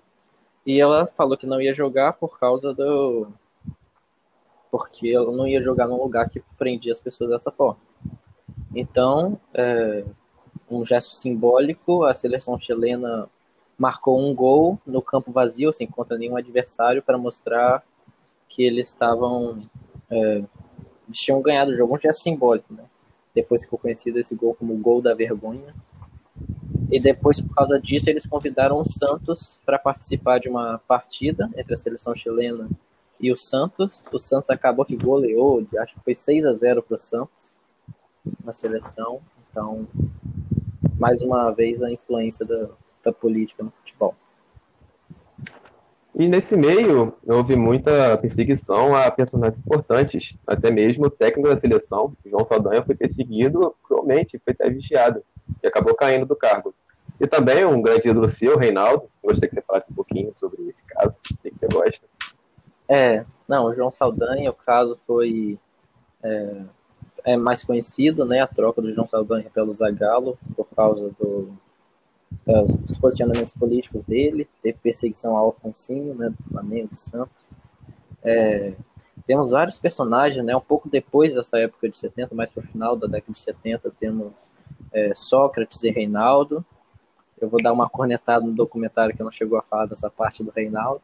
e 0.64 0.80
ela 0.80 1.08
falou 1.08 1.36
que 1.36 1.48
não 1.48 1.60
ia 1.60 1.74
jogar 1.74 2.14
por 2.14 2.38
causa 2.40 2.74
do 2.76 3.28
porque 4.72 5.10
ela 5.10 5.32
não 5.32 5.48
ia 5.48 5.62
jogar 5.62 5.88
num 5.88 6.02
lugar 6.02 6.30
que 6.30 6.42
prendia 6.58 6.92
as 6.92 7.00
pessoas 7.00 7.30
dessa 7.30 7.52
forma. 7.52 7.80
Então, 8.76 9.40
é, 9.54 10.06
um 10.70 10.86
gesto 10.86 11.16
simbólico, 11.16 12.04
a 12.04 12.14
seleção 12.14 12.60
chilena 12.60 13.30
marcou 13.78 14.20
um 14.20 14.34
gol 14.34 14.80
no 14.86 15.02
campo 15.02 15.32
vazio, 15.32 15.74
sem 15.74 15.88
contra 15.88 16.18
nenhum 16.18 16.36
adversário, 16.36 17.02
para 17.02 17.18
mostrar 17.18 17.84
que 18.48 18.64
eles 18.64 18.88
estavam. 18.88 19.64
É, 20.10 20.44
eles 21.08 21.20
tinham 21.20 21.42
ganhado 21.42 21.72
o 21.72 21.76
jogo, 21.76 21.96
um 21.96 22.00
gesto 22.00 22.22
simbólico, 22.22 22.74
né? 22.74 22.84
Depois 23.34 23.64
ficou 23.64 23.80
conhecido 23.80 24.20
esse 24.20 24.36
gol 24.36 24.56
como 24.56 24.74
o 24.74 24.78
gol 24.78 25.02
da 25.02 25.14
vergonha. 25.14 25.74
E 26.90 27.00
depois, 27.00 27.40
por 27.42 27.54
causa 27.54 27.80
disso, 27.80 28.10
eles 28.10 28.26
convidaram 28.26 28.80
o 28.80 28.86
Santos 28.86 29.62
para 29.66 29.78
participar 29.78 30.40
de 30.40 30.50
uma 30.50 30.80
partida 30.88 31.50
entre 31.56 31.74
a 31.74 31.78
seleção 31.78 32.16
chilena 32.16 32.70
e 33.20 33.32
o 33.32 33.38
Santos. 33.38 34.04
O 34.12 34.20
Santos 34.20 34.50
acabou 34.50 34.86
que 34.86 34.96
goleou, 34.96 35.66
acho 35.80 35.94
que 35.96 36.04
foi 36.04 36.16
6 36.16 36.46
a 36.46 36.54
0 36.54 36.84
para 36.84 36.96
o 36.96 37.00
Santos 37.00 37.56
na 38.44 38.52
seleção. 38.52 39.22
Então, 39.50 39.88
mais 41.00 41.22
uma 41.22 41.52
vez, 41.52 41.82
a 41.82 41.92
influência 41.92 42.46
da, 42.46 42.70
da 43.04 43.12
política 43.12 43.64
no 43.64 43.72
futebol. 43.72 44.16
E 46.20 46.28
nesse 46.28 46.58
meio, 46.58 47.14
houve 47.28 47.56
muita 47.56 48.18
perseguição 48.18 48.96
a 48.96 49.12
personagens 49.12 49.60
importantes, 49.60 50.36
até 50.48 50.72
mesmo 50.72 51.06
o 51.06 51.12
técnico 51.12 51.48
da 51.48 51.58
seleção, 51.58 52.12
João 52.26 52.44
Saldanha, 52.44 52.84
foi 52.84 52.96
perseguido 52.96 53.76
cruelmente, 53.84 54.42
foi 54.44 54.54
até 54.54 54.68
vigiado, 54.68 55.22
e 55.62 55.68
acabou 55.68 55.94
caindo 55.94 56.26
do 56.26 56.36
cargo. 56.36 56.74
E 57.22 57.28
também 57.28 57.64
um 57.66 57.80
grande 57.80 58.10
ídolo 58.10 58.30
seu, 58.30 58.58
Reinaldo, 58.58 59.08
gostaria 59.24 59.50
que 59.50 59.56
você 59.56 59.62
falasse 59.62 59.92
um 59.92 59.96
pouquinho 59.96 60.32
sobre 60.34 60.68
esse 60.68 60.84
caso, 60.86 61.16
sei 61.40 61.52
que 61.52 61.60
você 61.60 61.68
gosta. 61.68 62.08
É, 62.90 63.26
não, 63.48 63.66
o 63.66 63.76
João 63.76 63.92
Saldanha, 63.92 64.50
o 64.50 64.54
caso 64.54 64.98
foi 65.06 65.60
é, 66.24 66.64
é 67.26 67.38
mais 67.38 67.64
conhecido, 67.64 68.26
né, 68.26 68.42
a 68.42 68.48
troca 68.48 68.82
do 68.82 68.94
João 68.94 69.08
Saldanha 69.08 69.50
pelo 69.54 69.74
Zagallo, 69.74 70.38
por 70.56 70.66
causa 70.76 71.10
do 71.20 71.52
é, 72.46 72.62
os 72.62 72.98
posicionamentos 72.98 73.54
políticos 73.54 74.04
dele, 74.04 74.48
teve 74.62 74.78
perseguição 74.80 75.36
ao 75.36 75.48
Alfonsinho, 75.48 76.14
né, 76.16 76.30
do 76.30 76.50
Flamengo, 76.50 76.90
do 76.90 76.98
Santos. 76.98 77.50
É, 78.24 78.74
temos 79.26 79.52
vários 79.52 79.80
personagens, 79.80 80.44
né, 80.44 80.56
um 80.56 80.62
pouco 80.62 80.90
depois 80.90 81.36
dessa 81.36 81.58
época 81.58 81.90
de 81.90 81.98
70, 81.98 82.34
mais 82.36 82.50
para 82.50 82.64
o 82.64 82.68
final 82.68 82.96
da 82.96 83.08
década 83.08 83.32
de 83.32 83.40
70, 83.40 83.92
temos 84.00 84.52
é, 84.94 85.14
Sócrates 85.16 85.84
e 85.84 85.90
Reinaldo. 85.90 86.66
Eu 87.40 87.50
vou 87.50 87.62
dar 87.62 87.74
uma 87.74 87.90
cornetada 87.90 88.46
no 88.46 88.54
documentário 88.54 89.16
que 89.16 89.24
não 89.24 89.32
chegou 89.32 89.58
a 89.58 89.62
falar 89.62 89.86
dessa 89.86 90.10
parte 90.10 90.44
do 90.44 90.52
Reinaldo, 90.52 91.04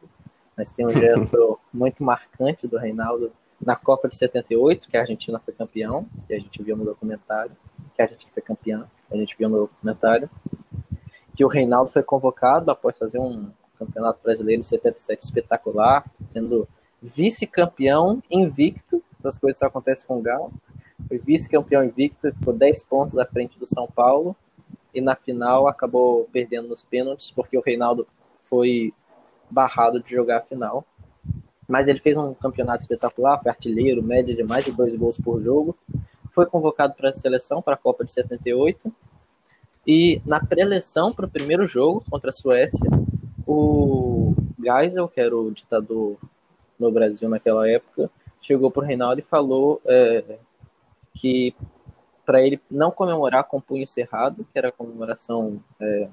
mas 0.56 0.70
tem 0.70 0.86
um 0.86 0.90
gesto 0.90 1.58
muito 1.72 2.02
marcante 2.02 2.66
do 2.66 2.78
Reinaldo 2.78 3.32
na 3.60 3.76
Copa 3.76 4.08
de 4.08 4.16
78, 4.16 4.88
que 4.88 4.96
a 4.96 5.00
Argentina 5.00 5.38
foi 5.38 5.54
campeão, 5.54 6.06
que 6.26 6.34
a 6.34 6.38
gente 6.38 6.62
viu 6.62 6.76
no 6.76 6.84
documentário, 6.84 7.52
que 7.94 8.02
a 8.02 8.04
Argentina 8.04 8.30
foi 8.32 8.42
campeã, 8.42 8.86
a 9.10 9.16
gente 9.16 9.36
viu 9.36 9.48
no 9.48 9.58
documentário 9.58 10.28
que 11.34 11.44
o 11.44 11.48
Reinaldo 11.48 11.90
foi 11.90 12.02
convocado 12.02 12.70
após 12.70 12.96
fazer 12.96 13.18
um 13.18 13.50
campeonato 13.78 14.20
brasileiro 14.22 14.60
em 14.60 14.64
77 14.64 15.24
espetacular, 15.24 16.04
sendo 16.26 16.68
vice-campeão 17.02 18.22
invicto. 18.30 19.02
Essas 19.18 19.36
coisas 19.36 19.58
só 19.58 19.66
acontecem 19.66 20.06
com 20.06 20.18
o 20.18 20.22
Galo. 20.22 20.52
Foi 21.08 21.18
vice-campeão 21.18 21.84
invicto, 21.84 22.32
ficou 22.32 22.54
10 22.54 22.84
pontos 22.84 23.18
à 23.18 23.26
frente 23.26 23.58
do 23.58 23.66
São 23.66 23.86
Paulo. 23.86 24.36
E 24.94 25.00
na 25.00 25.16
final 25.16 25.66
acabou 25.66 26.28
perdendo 26.32 26.68
nos 26.68 26.84
pênaltis, 26.84 27.32
porque 27.32 27.58
o 27.58 27.60
Reinaldo 27.60 28.06
foi 28.42 28.94
barrado 29.50 30.00
de 30.00 30.10
jogar 30.12 30.38
a 30.38 30.42
final. 30.42 30.84
Mas 31.68 31.88
ele 31.88 31.98
fez 31.98 32.16
um 32.16 32.34
campeonato 32.34 32.82
espetacular, 32.82 33.40
foi 33.42 33.50
artilheiro, 33.50 34.02
média 34.02 34.34
de 34.34 34.42
mais 34.42 34.64
de 34.64 34.72
dois 34.72 34.94
gols 34.94 35.16
por 35.16 35.42
jogo. 35.42 35.76
Foi 36.30 36.46
convocado 36.46 36.94
para 36.94 37.10
a 37.10 37.12
seleção, 37.12 37.62
para 37.62 37.74
a 37.74 37.78
Copa 37.78 38.04
de 38.04 38.12
78 38.12 38.92
e 39.86 40.20
na 40.24 40.40
pré-eleição 40.40 41.12
para 41.12 41.26
o 41.26 41.30
primeiro 41.30 41.66
jogo 41.66 42.02
contra 42.10 42.30
a 42.30 42.32
Suécia, 42.32 42.88
o 43.46 44.34
Geisel, 44.58 45.08
que 45.08 45.20
era 45.20 45.36
o 45.36 45.50
ditador 45.50 46.16
no 46.78 46.90
Brasil 46.90 47.28
naquela 47.28 47.68
época, 47.68 48.10
chegou 48.40 48.70
para 48.70 48.82
o 48.82 48.86
Reinaldo 48.86 49.20
e 49.20 49.24
falou 49.24 49.80
é, 49.84 50.38
que 51.12 51.54
para 52.24 52.42
ele 52.42 52.58
não 52.70 52.90
comemorar 52.90 53.44
com 53.44 53.58
o 53.58 53.62
punho 53.62 53.86
cerrado, 53.86 54.46
que 54.50 54.58
era 54.58 54.68
a 54.68 54.72
comemoração 54.72 55.62
é, 55.78 56.08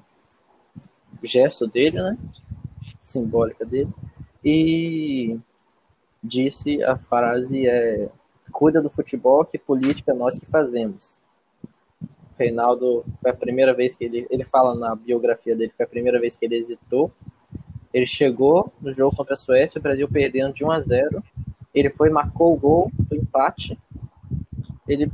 gesto 1.22 1.66
dele, 1.66 2.02
né, 2.02 2.18
simbólica 3.02 3.64
dele, 3.64 3.90
e 4.44 5.38
disse 6.22 6.82
a 6.84 6.96
frase 6.96 7.66
é 7.66 8.08
cuida 8.52 8.80
do 8.80 8.88
futebol 8.88 9.44
que 9.44 9.58
política 9.58 10.14
nós 10.14 10.38
que 10.38 10.46
fazemos. 10.46 11.20
Reinaldo 12.38 13.04
foi 13.20 13.30
a 13.30 13.34
primeira 13.34 13.74
vez 13.74 13.96
que 13.96 14.04
ele, 14.04 14.26
ele 14.30 14.44
fala 14.44 14.74
na 14.74 14.94
biografia 14.94 15.56
dele, 15.56 15.72
foi 15.76 15.84
a 15.84 15.88
primeira 15.88 16.20
vez 16.20 16.36
que 16.36 16.44
ele 16.44 16.56
hesitou. 16.56 17.10
Ele 17.92 18.06
chegou 18.06 18.72
no 18.80 18.92
jogo 18.92 19.14
contra 19.16 19.34
a 19.34 19.36
Suécia, 19.36 19.78
o 19.78 19.82
Brasil 19.82 20.08
perdendo 20.08 20.54
de 20.54 20.64
1 20.64 20.70
a 20.70 20.80
0. 20.80 21.22
Ele 21.74 21.90
foi, 21.90 22.10
marcou 22.10 22.52
o 22.52 22.56
gol 22.56 22.90
do 22.98 23.16
empate. 23.16 23.78
Ele 24.88 25.10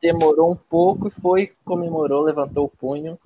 demorou 0.00 0.50
um 0.50 0.56
pouco 0.56 1.08
e 1.08 1.10
foi, 1.10 1.52
comemorou, 1.64 2.22
levantou 2.22 2.64
o 2.64 2.68
punho 2.68 3.18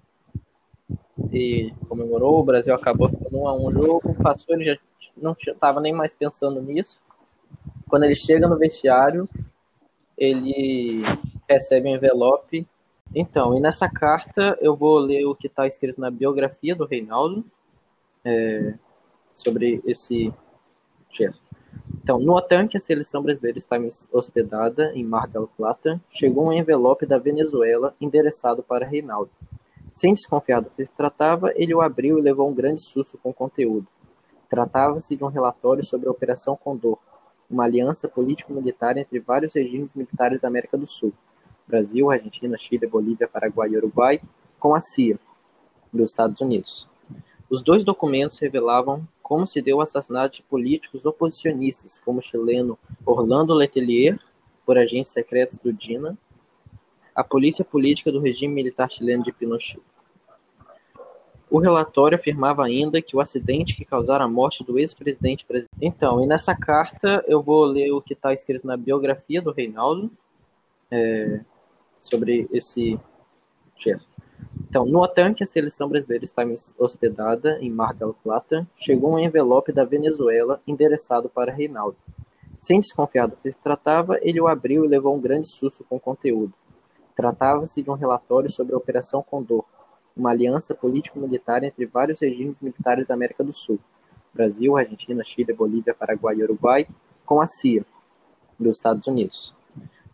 e 1.32 1.72
comemorou. 1.88 2.40
O 2.40 2.44
Brasil 2.44 2.74
acabou 2.74 3.08
ficando 3.08 3.38
1 3.38 3.48
a 3.48 3.56
1 3.56 3.72
jogo, 3.72 4.14
passou, 4.22 4.54
ele 4.54 4.64
já 4.64 4.78
não 5.16 5.32
estava 5.38 5.80
nem 5.80 5.92
mais 5.92 6.14
pensando 6.14 6.60
nisso. 6.60 7.00
Quando 7.88 8.04
ele 8.04 8.14
chega 8.14 8.46
no 8.46 8.58
vestiário, 8.58 9.28
ele 10.16 11.02
recebe 11.48 11.88
um 11.88 11.94
envelope 11.94 12.66
então, 13.14 13.56
e 13.56 13.60
nessa 13.60 13.88
carta 13.88 14.58
eu 14.60 14.76
vou 14.76 14.98
ler 14.98 15.24
o 15.24 15.34
que 15.34 15.46
está 15.46 15.66
escrito 15.66 16.00
na 16.00 16.10
biografia 16.10 16.74
do 16.74 16.84
Reinaldo 16.84 17.44
é, 18.24 18.74
sobre 19.34 19.80
esse 19.86 20.32
gesto. 21.10 21.42
Então, 22.02 22.18
no 22.18 22.36
hotel 22.36 22.68
que 22.68 22.76
a 22.76 22.80
seleção 22.80 23.22
brasileira 23.22 23.58
estava 23.58 23.86
hospedada, 24.12 24.92
em 24.94 25.04
Mar 25.04 25.26
del 25.26 25.48
Plata, 25.56 26.00
chegou 26.10 26.48
um 26.48 26.52
envelope 26.52 27.06
da 27.06 27.18
Venezuela 27.18 27.94
endereçado 28.00 28.62
para 28.62 28.86
Reinaldo. 28.86 29.30
Sem 29.98 30.14
desconfiar 30.14 30.60
do 30.60 30.70
que 30.70 30.84
se 30.84 30.92
tratava, 30.92 31.52
ele 31.56 31.74
o 31.74 31.80
abriu 31.80 32.20
e 32.20 32.22
levou 32.22 32.48
um 32.48 32.54
grande 32.54 32.80
susto 32.80 33.18
com 33.18 33.30
o 33.30 33.34
conteúdo. 33.34 33.84
Tratava-se 34.48 35.16
de 35.16 35.24
um 35.24 35.26
relatório 35.26 35.84
sobre 35.84 36.06
a 36.06 36.12
Operação 36.12 36.56
Condor, 36.56 36.98
uma 37.50 37.64
aliança 37.64 38.06
político-militar 38.06 38.96
entre 38.96 39.18
vários 39.18 39.56
regimes 39.56 39.96
militares 39.96 40.40
da 40.40 40.46
América 40.46 40.78
do 40.78 40.86
Sul, 40.86 41.12
Brasil, 41.66 42.12
Argentina, 42.12 42.56
Chile, 42.56 42.86
Bolívia, 42.86 43.26
Paraguai 43.26 43.70
e 43.70 43.76
Uruguai, 43.76 44.20
com 44.60 44.72
a 44.72 44.80
CIA, 44.80 45.18
dos 45.92 46.10
Estados 46.10 46.40
Unidos. 46.40 46.88
Os 47.50 47.60
dois 47.60 47.82
documentos 47.82 48.38
revelavam 48.38 49.04
como 49.20 49.48
se 49.48 49.60
deu 49.60 49.78
o 49.78 49.80
assassinato 49.80 50.36
de 50.36 50.42
políticos 50.44 51.06
oposicionistas, 51.06 52.00
como 52.04 52.20
o 52.20 52.22
chileno 52.22 52.78
Orlando 53.04 53.52
Letelier, 53.52 54.16
por 54.64 54.78
agentes 54.78 55.10
secretos 55.10 55.58
do 55.58 55.72
DINA, 55.72 56.16
a 57.18 57.24
polícia 57.24 57.64
política 57.64 58.12
do 58.12 58.20
regime 58.20 58.54
militar 58.54 58.88
chileno 58.88 59.24
de 59.24 59.32
Pinochet. 59.32 59.82
O 61.50 61.58
relatório 61.58 62.16
afirmava 62.16 62.64
ainda 62.64 63.02
que 63.02 63.16
o 63.16 63.20
acidente 63.20 63.74
que 63.74 63.84
causara 63.84 64.22
a 64.22 64.28
morte 64.28 64.62
do 64.62 64.78
ex-presidente. 64.78 65.44
Então, 65.82 66.22
e 66.22 66.28
nessa 66.28 66.54
carta 66.54 67.24
eu 67.26 67.42
vou 67.42 67.64
ler 67.64 67.90
o 67.90 68.00
que 68.00 68.14
está 68.14 68.32
escrito 68.32 68.64
na 68.64 68.76
biografia 68.76 69.42
do 69.42 69.50
Reinaldo, 69.50 70.08
é, 70.92 71.40
sobre 72.00 72.48
esse 72.52 72.96
gesto. 73.76 74.08
Então, 74.70 74.86
no 74.86 75.04
em 75.04 75.34
que 75.34 75.42
a 75.42 75.46
seleção 75.46 75.88
brasileira 75.88 76.22
estava 76.22 76.54
hospedada, 76.78 77.58
em 77.60 77.68
Mar 77.68 77.94
del 77.94 78.14
Plata, 78.22 78.64
chegou 78.76 79.14
um 79.14 79.18
envelope 79.18 79.72
da 79.72 79.84
Venezuela 79.84 80.60
endereçado 80.64 81.28
para 81.28 81.52
Reinaldo. 81.52 81.96
Sem 82.60 82.80
desconfiar 82.80 83.26
do 83.26 83.36
que 83.36 83.50
se 83.50 83.58
tratava, 83.58 84.20
ele 84.22 84.40
o 84.40 84.46
abriu 84.46 84.84
e 84.84 84.88
levou 84.88 85.16
um 85.16 85.20
grande 85.20 85.48
susto 85.48 85.82
com 85.82 85.96
o 85.96 86.00
conteúdo. 86.00 86.54
Tratava-se 87.18 87.82
de 87.82 87.90
um 87.90 87.94
relatório 87.94 88.48
sobre 88.48 88.72
a 88.76 88.78
Operação 88.78 89.24
Condor, 89.24 89.64
uma 90.16 90.30
aliança 90.30 90.72
político-militar 90.72 91.64
entre 91.64 91.84
vários 91.84 92.20
regimes 92.20 92.60
militares 92.60 93.08
da 93.08 93.14
América 93.14 93.42
do 93.42 93.52
Sul, 93.52 93.80
Brasil, 94.32 94.76
Argentina, 94.76 95.24
Chile, 95.24 95.52
Bolívia, 95.52 95.92
Paraguai 95.92 96.36
e 96.36 96.44
Uruguai, 96.44 96.86
com 97.26 97.40
a 97.40 97.46
CIA, 97.48 97.84
dos 98.56 98.76
Estados 98.76 99.04
Unidos. 99.08 99.52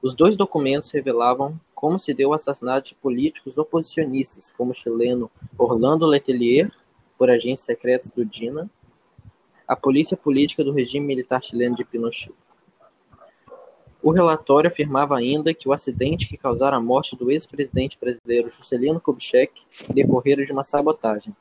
Os 0.00 0.14
dois 0.14 0.34
documentos 0.34 0.90
revelavam 0.92 1.60
como 1.74 1.98
se 1.98 2.14
deu 2.14 2.30
o 2.30 2.32
assassinato 2.32 2.88
de 2.88 2.94
políticos 2.94 3.58
oposicionistas, 3.58 4.50
como 4.56 4.70
o 4.70 4.74
chileno 4.74 5.30
Orlando 5.58 6.06
Letelier, 6.06 6.72
por 7.18 7.28
agentes 7.28 7.64
secretos 7.64 8.10
do 8.12 8.24
DINA, 8.24 8.66
a 9.68 9.76
polícia 9.76 10.16
política 10.16 10.64
do 10.64 10.72
regime 10.72 11.06
militar 11.06 11.44
chileno 11.44 11.76
de 11.76 11.84
Pinochet. 11.84 12.32
O 14.04 14.10
relatório 14.10 14.68
afirmava 14.68 15.16
ainda 15.16 15.54
que 15.54 15.66
o 15.66 15.72
acidente 15.72 16.28
que 16.28 16.36
causara 16.36 16.76
a 16.76 16.80
morte 16.80 17.16
do 17.16 17.30
ex-presidente 17.30 17.98
brasileiro 17.98 18.50
Juscelino 18.50 19.00
Kubitschek 19.00 19.62
decorrera 19.88 20.44
de 20.44 20.52
uma 20.52 20.62
sabotagem. 20.62 21.34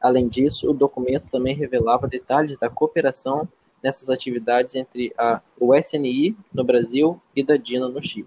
Além 0.00 0.26
disso, 0.26 0.68
o 0.68 0.74
documento 0.74 1.28
também 1.30 1.54
revelava 1.54 2.08
detalhes 2.08 2.58
da 2.58 2.68
cooperação 2.68 3.48
nessas 3.80 4.10
atividades 4.10 4.74
entre 4.74 5.14
a, 5.16 5.40
o 5.60 5.72
SNI 5.76 6.36
no 6.52 6.64
Brasil 6.64 7.22
e 7.36 7.44
da 7.44 7.56
DINA 7.56 7.88
no 7.88 8.02
Chile. 8.02 8.26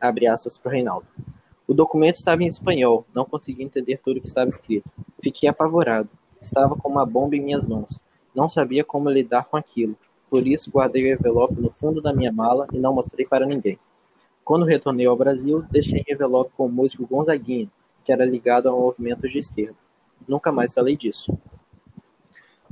Abre 0.00 0.26
aspas 0.26 0.56
para 0.56 0.72
Reinaldo. 0.72 1.06
O 1.68 1.74
documento 1.74 2.16
estava 2.16 2.42
em 2.42 2.46
espanhol, 2.46 3.04
não 3.14 3.26
consegui 3.26 3.62
entender 3.62 4.00
tudo 4.02 4.16
o 4.16 4.20
que 4.22 4.28
estava 4.28 4.48
escrito. 4.48 4.88
Fiquei 5.22 5.46
apavorado. 5.46 6.08
Estava 6.40 6.74
com 6.74 6.88
uma 6.88 7.04
bomba 7.04 7.36
em 7.36 7.40
minhas 7.42 7.66
mãos. 7.66 8.00
Não 8.34 8.48
sabia 8.48 8.82
como 8.82 9.10
lidar 9.10 9.44
com 9.44 9.58
aquilo. 9.58 9.94
Por 10.32 10.46
isso 10.46 10.70
guardei 10.70 11.04
o 11.04 11.14
envelope 11.14 11.60
no 11.60 11.70
fundo 11.70 12.00
da 12.00 12.10
minha 12.10 12.32
mala 12.32 12.66
e 12.72 12.78
não 12.78 12.94
mostrei 12.94 13.26
para 13.26 13.44
ninguém. 13.44 13.78
Quando 14.42 14.64
retornei 14.64 15.04
ao 15.04 15.14
Brasil, 15.14 15.62
deixei 15.70 16.00
o 16.00 16.10
envelope 16.10 16.52
com 16.56 16.64
o 16.64 16.72
músico 16.72 17.06
Gonzaguinha, 17.06 17.68
que 18.02 18.10
era 18.10 18.24
ligado 18.24 18.66
ao 18.66 18.80
movimento 18.80 19.28
de 19.28 19.38
esquerda. 19.38 19.76
Nunca 20.26 20.50
mais 20.50 20.72
falei 20.72 20.96
disso. 20.96 21.38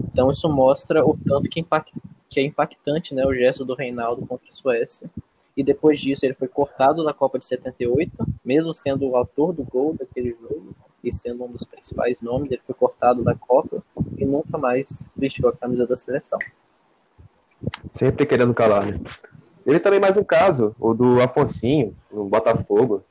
Então 0.03 0.31
isso 0.31 0.49
mostra 0.49 1.05
o 1.05 1.15
tanto 1.19 1.51
que, 1.51 1.61
impact... 1.61 1.93
que 2.31 2.41
é 2.41 2.45
impactante 2.45 3.15
né, 3.15 3.27
o 3.27 3.35
gesto 3.35 3.63
do 3.63 3.75
Reinaldo 3.75 4.27
contra 4.27 4.49
a 4.49 4.53
Suécia 4.53 5.11
e 5.55 5.63
depois 5.63 6.01
disso 6.01 6.25
ele 6.25 6.33
foi 6.33 6.49
cortado 6.49 7.05
da 7.05 7.13
Copa 7.13 7.39
de 7.39 7.45
78, 7.45 8.27
mesmo 8.43 8.73
sendo 8.73 9.07
o 9.07 9.17
autor 9.17 9.53
do 9.53 9.65
gol 9.65 9.93
daquele 9.93 10.31
jogo 10.31 10.75
e 11.05 11.13
sendo 11.13 11.45
um 11.45 11.53
dos 11.53 11.65
principais 11.65 12.23
nomes, 12.23 12.51
ele 12.51 12.63
foi 12.63 12.75
cortado 12.75 13.23
da 13.23 13.35
Copa 13.35 13.85
e 14.17 14.25
nunca 14.25 14.57
mais 14.57 14.89
vestiu 15.15 15.47
a 15.47 15.53
camisa 15.55 15.87
da 15.87 15.95
seleção. 15.95 16.39
Sempre 17.87 18.27
querendo 18.27 18.55
calar, 18.55 18.87
né? 18.87 19.01
Ele 19.67 19.79
também 19.79 20.01
mais 20.01 20.17
um 20.17 20.25
caso, 20.25 20.75
o 20.79 20.95
do 20.95 21.21
Afonsinho, 21.21 21.95
no 22.11 22.25
Botafogo. 22.25 23.03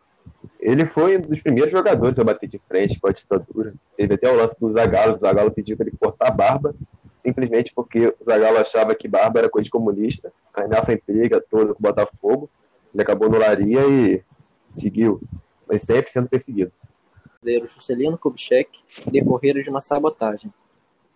Ele 0.59 0.85
foi 0.85 1.17
um 1.17 1.21
dos 1.21 1.41
primeiros 1.41 1.71
jogadores 1.71 2.17
a 2.17 2.23
bater 2.23 2.47
de 2.47 2.59
frente 2.67 2.99
com 2.99 3.07
a 3.07 3.11
ditadura. 3.11 3.73
Teve 3.95 4.15
até 4.15 4.31
o 4.31 4.35
lance 4.35 4.59
do 4.59 4.71
Zagallo, 4.71 5.15
o 5.15 5.19
Zagallo 5.19 5.51
pediu 5.51 5.77
para 5.77 5.87
ele 5.87 5.97
cortar 5.97 6.27
a 6.27 6.31
barba 6.31 6.75
simplesmente 7.19 7.73
porque 7.75 8.07
o 8.07 8.25
Zagallo 8.25 8.57
achava 8.57 8.95
que 8.95 9.07
Barba 9.07 9.39
era 9.39 9.49
coisa 9.49 9.65
de 9.65 9.71
comunista. 9.71 10.31
Aí 10.53 10.67
nessa 10.67 10.93
intriga 10.93 11.43
toda 11.49 11.73
com 11.73 11.79
o 11.79 11.83
Botafogo, 11.83 12.49
ele 12.93 13.03
acabou 13.03 13.29
no 13.29 13.37
Laria 13.37 13.81
e 13.87 14.23
seguiu, 14.67 15.21
mas 15.67 15.81
sempre 15.83 16.11
sendo 16.11 16.29
perseguido. 16.29 16.71
Juscelino 17.73 18.17
Kubitschek 18.17 18.69
decorreram 19.11 19.61
de 19.61 19.69
uma 19.69 19.81
sabotagem. 19.81 20.51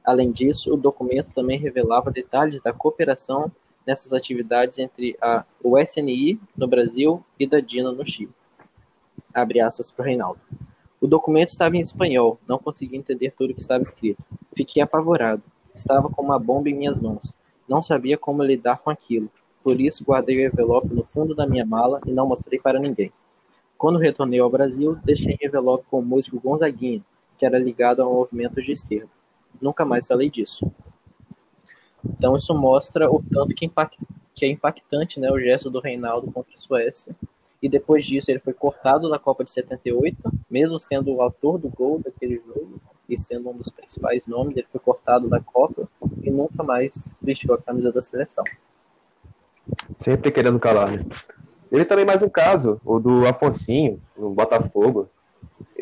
Além 0.04 0.32
disso, 0.32 0.74
o 0.74 0.78
documento 0.78 1.32
também 1.34 1.58
revelava 1.58 2.12
detalhes 2.12 2.62
da 2.62 2.74
cooperação 2.74 3.52
nessas 3.86 4.14
atividades 4.14 4.80
entre 4.80 5.16
a, 5.22 5.46
o 5.64 5.78
SNI 5.78 6.40
no 6.56 6.68
Brasil 6.68 7.24
e 7.40 7.48
da 7.48 7.60
DINA 7.60 7.92
no 7.92 8.06
Chile. 8.06 8.32
Abre 9.34 9.60
aspas 9.62 9.92
para 9.92 10.06
Reinaldo. 10.06 10.40
O 11.00 11.08
documento 11.08 11.50
estava 11.50 11.76
em 11.76 11.82
espanhol, 11.82 12.40
não 12.48 12.58
consegui 12.58 12.96
entender 12.96 13.34
tudo 13.38 13.52
o 13.52 13.54
que 13.54 13.62
estava 13.62 13.84
escrito. 13.84 14.24
Fiquei 14.56 14.82
apavorado. 14.82 15.44
Estava 15.76 16.10
com 16.10 16.22
uma 16.22 16.40
bomba 16.40 16.70
em 16.70 16.76
minhas 16.76 16.98
mãos. 16.98 17.34
Não 17.68 17.82
sabia 17.82 18.18
como 18.18 18.44
lidar 18.44 18.78
com 18.78 18.90
aquilo. 18.90 19.30
Por 19.64 19.80
isso, 19.82 20.04
guardei 20.04 20.38
o 20.38 20.48
envelope 20.48 20.94
no 20.94 21.04
fundo 21.04 21.34
da 21.34 21.48
minha 21.48 21.66
mala 21.66 22.00
e 22.06 22.12
não 22.12 22.28
mostrei 22.28 22.60
para 22.60 22.80
ninguém. 22.80 23.12
Quando 23.78 23.98
retornei 23.98 24.40
ao 24.40 24.50
Brasil, 24.50 24.98
deixei 25.04 25.36
o 25.42 25.46
envelope 25.46 25.86
com 25.90 26.00
o 26.00 26.06
músico 26.06 26.40
Gonzaguinha, 26.40 27.02
que 27.38 27.46
era 27.46 27.58
ligado 27.58 28.02
ao 28.02 28.14
movimento 28.14 28.62
de 28.62 28.72
esquerda. 28.72 29.10
Nunca 29.62 29.86
mais 29.86 30.08
falei 30.08 30.30
disso. 30.30 30.72
Então 32.06 32.36
isso 32.36 32.54
mostra 32.54 33.10
o 33.10 33.24
tanto 33.24 33.54
que, 33.56 33.66
impact... 33.66 33.98
que 34.36 34.46
é 34.46 34.50
impactante 34.50 35.20
né, 35.20 35.32
o 35.32 35.40
gesto 35.40 35.70
do 35.70 35.80
Reinaldo 35.80 36.32
contra 36.32 36.54
a 36.54 36.58
Suécia. 36.58 37.16
E 37.62 37.70
depois 37.70 38.06
disso 38.06 38.30
ele 38.30 38.40
foi 38.40 38.54
cortado 38.54 39.10
da 39.10 39.18
Copa 39.18 39.44
de 39.44 39.52
78, 39.52 40.18
mesmo 40.50 40.80
sendo 40.80 41.14
o 41.14 41.22
autor 41.22 41.58
do 41.58 41.70
gol 41.70 41.98
daquele 42.04 42.42
jogo 42.46 42.82
e 43.08 43.18
sendo 43.18 43.50
um 43.50 43.54
dos 43.56 43.70
principais 43.70 44.28
nomes, 44.28 44.58
ele 44.58 44.68
foi 44.70 44.82
cortado 44.82 45.30
da 45.30 45.40
Copa 45.40 45.88
e 46.22 46.30
nunca 46.30 46.62
mais 46.62 46.94
vestiu 47.22 47.54
a 47.54 47.62
camisa 47.62 47.92
da 47.92 48.02
seleção. 48.02 48.44
Sempre 49.94 50.32
querendo 50.32 50.60
calar, 50.60 50.92
né? 50.92 51.06
Ele 51.72 51.86
também 51.86 52.06
mais 52.06 52.22
um 52.22 52.30
caso, 52.30 52.80
o 52.86 53.00
do 53.00 53.26
Afonsinho, 53.26 54.00
no 54.18 54.30
Botafogo. 54.32 55.10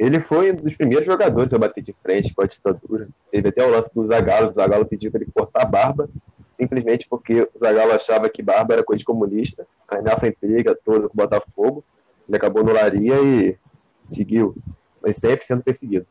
Ele 0.01 0.19
foi 0.19 0.51
um 0.51 0.55
dos 0.55 0.73
primeiros 0.73 1.05
jogadores 1.05 1.53
a 1.53 1.59
bater 1.59 1.83
de 1.83 1.93
frente 2.01 2.33
com 2.33 2.41
a 2.41 2.47
ditadura. 2.47 3.07
Teve 3.29 3.49
até 3.49 3.63
o 3.63 3.69
lance 3.69 3.93
do 3.93 4.07
Zagallo, 4.07 4.49
o 4.49 4.53
Zagallo 4.53 4.83
pediu 4.83 5.11
para 5.11 5.21
ele 5.21 5.31
cortar 5.31 5.61
a 5.61 5.65
barba, 5.65 6.09
simplesmente 6.49 7.07
porque 7.07 7.43
o 7.43 7.59
Zagallo 7.63 7.91
achava 7.91 8.27
que 8.27 8.41
barba 8.41 8.73
era 8.73 8.83
coisa 8.83 8.97
de 8.97 9.05
comunista. 9.05 9.67
Aí 9.87 10.01
nessa 10.01 10.27
intriga 10.27 10.75
toda 10.83 11.07
com 11.07 11.13
o 11.13 11.15
Botafogo, 11.15 11.83
ele 12.27 12.35
acabou 12.35 12.63
no 12.63 12.73
Laria 12.73 13.13
e 13.21 13.55
seguiu, 14.01 14.55
mas 15.03 15.17
sempre 15.17 15.45
sendo 15.45 15.61
perseguido. 15.61 16.07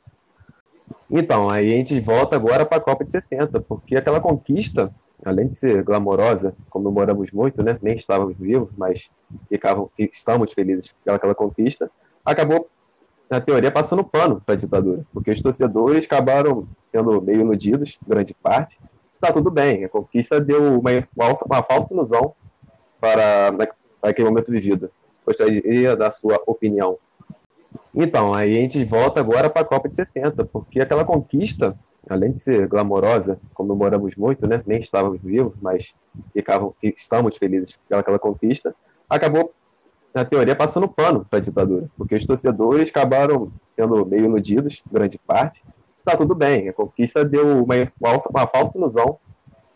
Então, 1.10 1.50
aí 1.50 1.66
a 1.66 1.76
gente 1.76 1.98
volta 1.98 2.36
agora 2.36 2.64
para 2.64 2.78
a 2.78 2.80
Copa 2.80 3.04
de 3.04 3.10
70, 3.10 3.60
porque 3.62 3.96
aquela 3.96 4.20
conquista, 4.20 4.94
além 5.24 5.48
de 5.48 5.56
ser 5.56 5.82
glamourosa, 5.82 6.54
comemoramos 6.68 7.32
muito, 7.32 7.60
né? 7.60 7.76
Nem 7.82 7.96
estávamos 7.96 8.36
vivos, 8.38 8.70
mas 8.78 9.10
ficavam, 9.48 9.90
estamos 9.98 10.52
felizes 10.52 10.94
pelaquela 11.04 11.34
conquista, 11.34 11.90
acabou, 12.24 12.68
na 13.30 13.40
teoria, 13.40 13.70
passando 13.70 14.02
pano 14.02 14.42
para 14.44 14.54
a 14.54 14.58
ditadura, 14.58 15.06
porque 15.12 15.30
os 15.30 15.40
torcedores 15.40 16.04
acabaram 16.04 16.66
sendo 16.80 17.22
meio 17.22 17.42
iludidos, 17.42 17.96
grande 18.06 18.34
parte. 18.34 18.78
Tá 19.20 19.32
tudo 19.32 19.50
bem, 19.50 19.84
a 19.84 19.88
conquista 19.88 20.40
deu 20.40 20.80
uma, 20.80 20.90
uma 21.46 21.62
falsa 21.62 21.94
ilusão 21.94 22.34
para, 23.00 23.52
para 24.00 24.10
aquele 24.10 24.28
momento 24.28 24.50
vivido. 24.50 24.90
Gostaria 25.24 25.94
da 25.94 26.10
sua 26.10 26.42
opinião. 26.44 26.98
Então, 27.94 28.34
aí 28.34 28.50
a 28.50 28.60
gente 28.60 28.84
volta 28.84 29.20
agora 29.20 29.48
para 29.48 29.62
a 29.62 29.64
Copa 29.64 29.88
de 29.88 29.94
70, 29.94 30.44
porque 30.46 30.80
aquela 30.80 31.04
conquista, 31.04 31.78
além 32.08 32.32
de 32.32 32.40
ser 32.40 32.66
glamourosa, 32.66 33.38
comemoramos 33.54 34.16
muito, 34.16 34.46
né? 34.46 34.62
Nem 34.66 34.80
estávamos 34.80 35.20
vivos, 35.20 35.54
mas 35.60 35.94
ficavam, 36.32 36.74
estamos 36.82 37.36
felizes 37.36 37.78
pelaquela 37.88 38.18
conquista, 38.18 38.74
acabou, 39.08 39.52
na 40.12 40.24
teoria, 40.24 40.56
passando 40.56 40.88
pano 40.88 41.24
para 41.24 41.38
a 41.38 41.42
ditadura, 41.42 41.88
porque 41.96 42.16
os 42.16 42.26
torcedores 42.26 42.90
acabaram 42.90 43.52
sendo 43.64 44.04
meio 44.04 44.24
iludidos, 44.24 44.82
grande 44.90 45.18
parte. 45.18 45.62
Tá 46.04 46.16
tudo 46.16 46.34
bem, 46.34 46.68
a 46.68 46.72
conquista 46.72 47.24
deu 47.24 47.62
uma, 47.62 47.74
uma 48.30 48.46
falsa 48.46 48.76
ilusão 48.76 49.18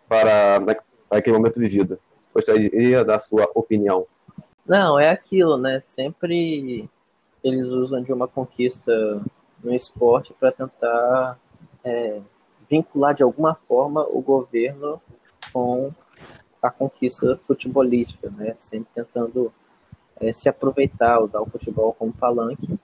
para, 0.08 0.60
para 1.08 1.18
aquele 1.18 1.36
momento 1.36 1.60
vivido. 1.60 1.98
Gostaria 2.34 3.04
da 3.04 3.20
sua 3.20 3.48
opinião. 3.54 4.06
Não, 4.66 4.98
é 4.98 5.10
aquilo, 5.10 5.56
né? 5.56 5.80
Sempre 5.80 6.88
eles 7.42 7.68
usam 7.68 8.02
de 8.02 8.12
uma 8.12 8.26
conquista 8.26 9.22
no 9.62 9.72
esporte 9.74 10.34
para 10.40 10.50
tentar 10.50 11.38
é, 11.84 12.20
vincular 12.68 13.14
de 13.14 13.22
alguma 13.22 13.54
forma 13.54 14.02
o 14.10 14.20
governo 14.20 15.00
com 15.52 15.92
a 16.62 16.70
conquista 16.70 17.36
futebolística, 17.42 18.30
né? 18.30 18.54
Sempre 18.56 18.88
tentando 18.94 19.52
é, 20.20 20.32
se 20.32 20.48
aproveitar, 20.48 21.20
usar 21.20 21.40
o 21.40 21.46
futebol 21.46 21.92
como 21.92 22.12
palanque. 22.12 22.78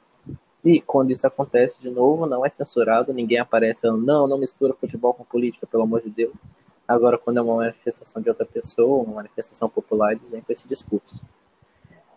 E 0.64 0.80
quando 0.80 1.10
isso 1.10 1.26
acontece 1.26 1.80
de 1.80 1.90
novo, 1.90 2.26
não 2.26 2.44
é 2.44 2.50
censurado, 2.50 3.14
ninguém 3.14 3.38
aparece 3.38 3.82
falando, 3.82 4.04
não, 4.04 4.28
não 4.28 4.38
mistura 4.38 4.74
futebol 4.74 5.14
com 5.14 5.24
política, 5.24 5.66
pelo 5.66 5.84
amor 5.84 6.02
de 6.02 6.10
Deus. 6.10 6.34
Agora, 6.86 7.16
quando 7.16 7.38
é 7.38 7.42
uma 7.42 7.56
manifestação 7.56 8.20
de 8.20 8.28
outra 8.28 8.44
pessoa, 8.44 9.04
uma 9.04 9.16
manifestação 9.16 9.68
popular, 9.68 10.12
eles 10.12 10.28
vêm 10.28 10.42
com 10.42 10.52
esse 10.52 10.68
discurso. 10.68 11.20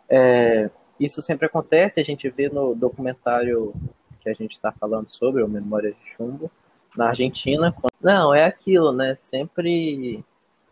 É, 0.10 0.70
isso 1.00 1.22
sempre 1.22 1.46
acontece, 1.46 2.00
a 2.00 2.04
gente 2.04 2.30
vê 2.30 2.50
no 2.50 2.76
documentário 2.76 3.74
que 4.20 4.30
a 4.30 4.34
gente 4.34 4.54
está 4.54 4.72
falando 4.72 5.08
sobre, 5.08 5.44
o 5.44 5.48
Memórias 5.48 5.96
de 5.96 6.10
Chumbo, 6.10 6.50
na 6.96 7.10
Argentina. 7.10 7.76
Não, 8.02 8.34
é 8.34 8.46
aquilo, 8.46 8.92
né? 8.92 9.16
Sempre 9.16 10.24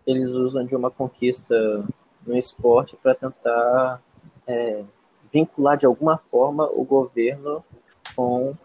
eles 0.06 0.32
usam 0.32 0.66
de 0.66 0.76
uma 0.76 0.90
conquista 0.90 1.86
no 2.26 2.38
esporte 2.38 2.98
para 3.02 3.16
tentar 3.16 4.02
é, 4.52 4.84
vincular 5.32 5.78
de 5.78 5.86
alguma 5.86 6.18
forma 6.18 6.70
o 6.72 6.84
governo 6.84 7.64
com 8.16 8.56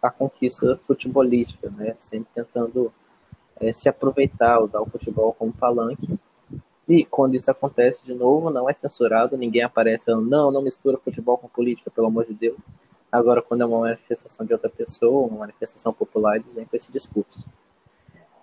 a 0.00 0.10
conquista 0.10 0.76
futebolística, 0.82 1.70
né? 1.70 1.94
Sempre 1.96 2.28
tentando 2.34 2.92
é, 3.60 3.72
se 3.72 3.88
aproveitar, 3.88 4.60
usar 4.60 4.80
o 4.80 4.88
futebol 4.88 5.32
como 5.32 5.52
palanque 5.52 6.18
e 6.88 7.04
quando 7.04 7.34
isso 7.34 7.50
acontece 7.50 8.02
de 8.02 8.14
novo, 8.14 8.48
não 8.48 8.68
é 8.68 8.72
censurado, 8.72 9.36
ninguém 9.36 9.62
aparece 9.62 10.06
falando, 10.06 10.26
não, 10.26 10.50
não 10.50 10.62
mistura 10.62 10.96
futebol 10.96 11.36
com 11.36 11.46
política, 11.46 11.90
pelo 11.90 12.06
amor 12.06 12.24
de 12.24 12.32
Deus. 12.32 12.56
Agora, 13.12 13.42
quando 13.42 13.60
é 13.60 13.66
uma 13.66 13.80
manifestação 13.80 14.46
de 14.46 14.54
outra 14.54 14.70
pessoa, 14.70 15.28
uma 15.28 15.40
manifestação 15.40 15.92
popular, 15.92 16.36
eles 16.36 16.54
vêm 16.54 16.64
com 16.64 16.74
esse 16.74 16.90
discurso. 16.90 17.44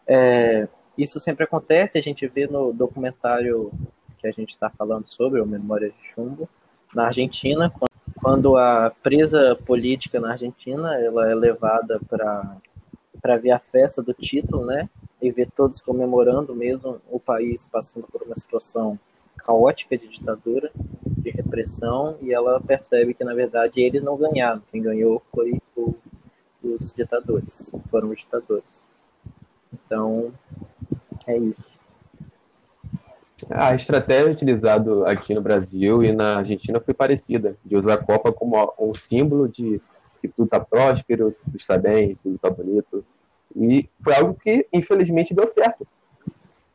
É, 0.06 0.68
isso 0.96 1.20
sempre 1.20 1.44
acontece, 1.44 1.98
a 1.98 2.02
gente 2.02 2.28
vê 2.28 2.46
no 2.46 2.72
documentário 2.72 3.72
que 4.20 4.28
a 4.28 4.32
gente 4.32 4.52
está 4.52 4.70
falando 4.70 5.08
sobre, 5.08 5.42
o 5.42 5.46
Memórias 5.46 5.92
de 5.96 6.08
Chumbo, 6.10 6.48
na 6.96 7.06
Argentina, 7.06 7.72
quando 8.16 8.58
a 8.58 8.92
presa 9.04 9.56
política 9.66 10.20
na 10.20 10.32
Argentina 10.32 10.96
ela 10.96 11.30
é 11.30 11.36
levada 11.36 12.00
para 12.10 13.38
ver 13.38 13.52
a 13.52 13.60
festa 13.60 14.02
do 14.02 14.14
título, 14.14 14.66
né? 14.66 14.90
e 15.22 15.32
ver 15.32 15.50
todos 15.52 15.82
comemorando 15.82 16.56
mesmo 16.56 17.02
o 17.10 17.20
país 17.20 17.66
passando 17.72 18.08
por 18.08 18.22
uma 18.24 18.36
situação 18.36 19.00
caótica 19.38 19.98
de 19.98 20.08
ditadura, 20.08 20.72
de 21.06 21.30
repressão, 21.30 22.18
e 22.22 22.34
ela 22.34 22.60
percebe 22.60 23.14
que, 23.14 23.24
na 23.24 23.34
verdade, 23.34 23.82
eles 23.82 24.04
não 24.04 24.18
ganharam. 24.18 24.62
Quem 24.72 24.82
ganhou 24.82 25.22
foi 25.34 25.62
o, 25.76 25.96
os 26.64 26.94
ditadores, 26.94 27.72
foram 27.90 28.10
os 28.10 28.22
ditadores. 28.22 28.88
Então, 29.74 30.32
é 31.28 31.38
isso. 31.38 31.75
A 33.50 33.76
estratégia 33.76 34.32
utilizada 34.32 35.10
aqui 35.10 35.34
no 35.34 35.42
Brasil 35.42 36.02
e 36.04 36.12
na 36.12 36.38
Argentina 36.38 36.80
foi 36.80 36.94
parecida, 36.94 37.58
de 37.66 37.76
usar 37.76 37.96
a 37.96 38.04
Copa 38.04 38.32
como 38.32 38.74
um 38.80 38.94
símbolo 38.94 39.48
de 39.48 39.82
que 40.22 40.28
tudo 40.30 40.46
está 40.46 40.60
próspero, 40.60 41.36
tudo 41.44 41.58
está 41.58 41.78
bem, 41.78 42.18
tudo 42.24 42.36
está 42.36 42.50
bonito. 42.50 43.06
E 43.56 43.90
foi 44.02 44.16
algo 44.16 44.34
que, 44.34 44.66
infelizmente, 44.72 45.34
deu 45.34 45.46
certo. 45.48 45.86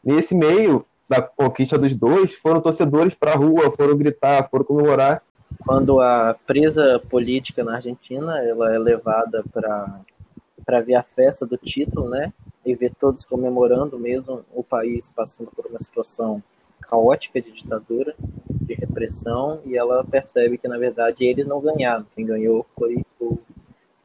Nesse 0.05 0.35
meio 0.35 0.85
da 1.09 1.21
conquista 1.23 1.79
dos 1.79 1.95
dois, 1.97 2.35
foram 2.35 2.61
torcedores 2.61 3.15
para 3.15 3.33
a 3.33 3.37
rua, 3.37 3.71
foram 3.73 3.97
gritar, 3.97 4.49
foram 4.51 4.65
comemorar. 4.65 5.23
Quando 5.67 6.01
a 6.01 6.37
presa 6.47 7.03
política 7.11 7.65
na 7.65 7.77
Argentina 7.77 8.39
ela 8.39 8.73
é 8.73 8.79
levada 8.79 9.43
para 9.53 10.81
ver 10.83 10.95
a 10.95 11.03
festa 11.03 11.45
do 11.45 11.57
título, 11.57 12.09
né? 12.09 12.33
E 12.65 12.75
ver 12.75 12.93
todos 12.95 13.25
comemorando, 13.25 13.99
mesmo 13.99 14.45
o 14.55 14.63
país 14.63 15.11
passando 15.17 15.51
por 15.51 15.67
uma 15.67 15.81
situação 15.81 16.43
caótica 16.91 17.41
de 17.41 17.53
ditadura, 17.53 18.15
de 18.49 18.75
repressão, 18.75 19.61
e 19.65 19.77
ela 19.77 20.05
percebe 20.05 20.59
que, 20.59 20.67
na 20.67 20.77
verdade, 20.77 21.25
eles 21.25 21.47
não 21.47 21.61
ganharam. 21.61 22.05
Quem 22.15 22.27
ganhou 22.27 22.67
foi 22.77 23.05
o, 23.21 23.39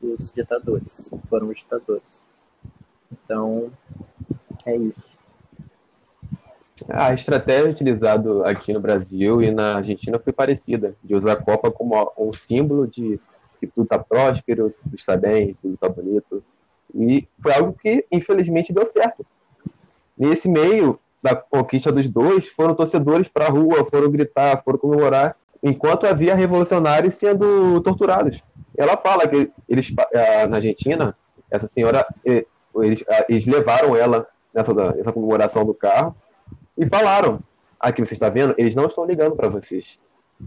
os 0.02 0.32
ditadores, 0.32 1.10
foram 1.28 1.50
os 1.50 1.60
ditadores. 1.60 2.26
Então, 3.12 3.72
é 4.66 4.76
isso. 4.76 5.16
A 6.90 7.14
estratégia 7.14 7.72
utilizada 7.72 8.48
aqui 8.48 8.74
no 8.74 8.80
Brasil 8.80 9.42
e 9.42 9.50
na 9.50 9.78
Argentina 9.78 10.20
foi 10.20 10.34
parecida, 10.34 10.96
de 11.04 11.16
usar 11.16 11.34
a 11.34 11.42
Copa 11.42 11.72
como 11.72 12.12
um 12.18 12.34
símbolo 12.34 12.86
de 12.86 13.20
que 13.60 13.68
tudo 13.68 13.86
está 13.86 13.98
próspero, 13.98 14.74
tudo 14.84 14.96
está 14.96 15.16
bem, 15.16 15.56
tudo 15.62 15.74
está 15.76 15.88
bonito. 15.88 16.44
E 16.94 17.28
foi 17.42 17.54
algo 17.54 17.74
que, 17.74 18.06
infelizmente, 18.12 18.74
deu 18.74 18.86
certo. 18.86 19.26
Nesse 20.18 20.50
meio 20.50 21.00
da 21.26 21.36
conquista 21.36 21.92
dos 21.92 22.08
dois, 22.08 22.48
foram 22.48 22.76
torcedores 22.76 23.28
para 23.28 23.48
a 23.48 23.50
rua, 23.50 23.84
foram 23.84 24.12
gritar, 24.12 24.62
foram 24.64 24.78
comemorar, 24.78 25.36
enquanto 25.64 26.06
havia 26.06 26.36
revolucionários 26.36 27.16
sendo 27.16 27.82
torturados. 27.82 28.44
Ela 28.78 28.96
fala 28.96 29.28
que 29.28 29.50
eles, 29.68 29.92
eh, 30.14 30.46
na 30.46 30.58
Argentina, 30.58 31.18
essa 31.50 31.68
senhora, 31.68 32.06
eh, 32.24 32.46
eles, 32.76 33.04
eh, 33.08 33.26
eles 33.28 33.48
levaram 33.48 33.96
ela 33.96 34.28
nessa, 34.54 34.72
nessa 34.72 35.12
comemoração 35.12 35.66
do 35.66 35.74
carro 35.74 36.16
e 36.78 36.86
falaram: 36.86 37.40
aqui 37.80 38.06
você 38.06 38.14
está 38.14 38.30
vendo, 38.30 38.54
eles 38.56 38.76
não 38.76 38.86
estão 38.86 39.04
ligando 39.04 39.36
para 39.36 39.50
vocês. 39.50 39.98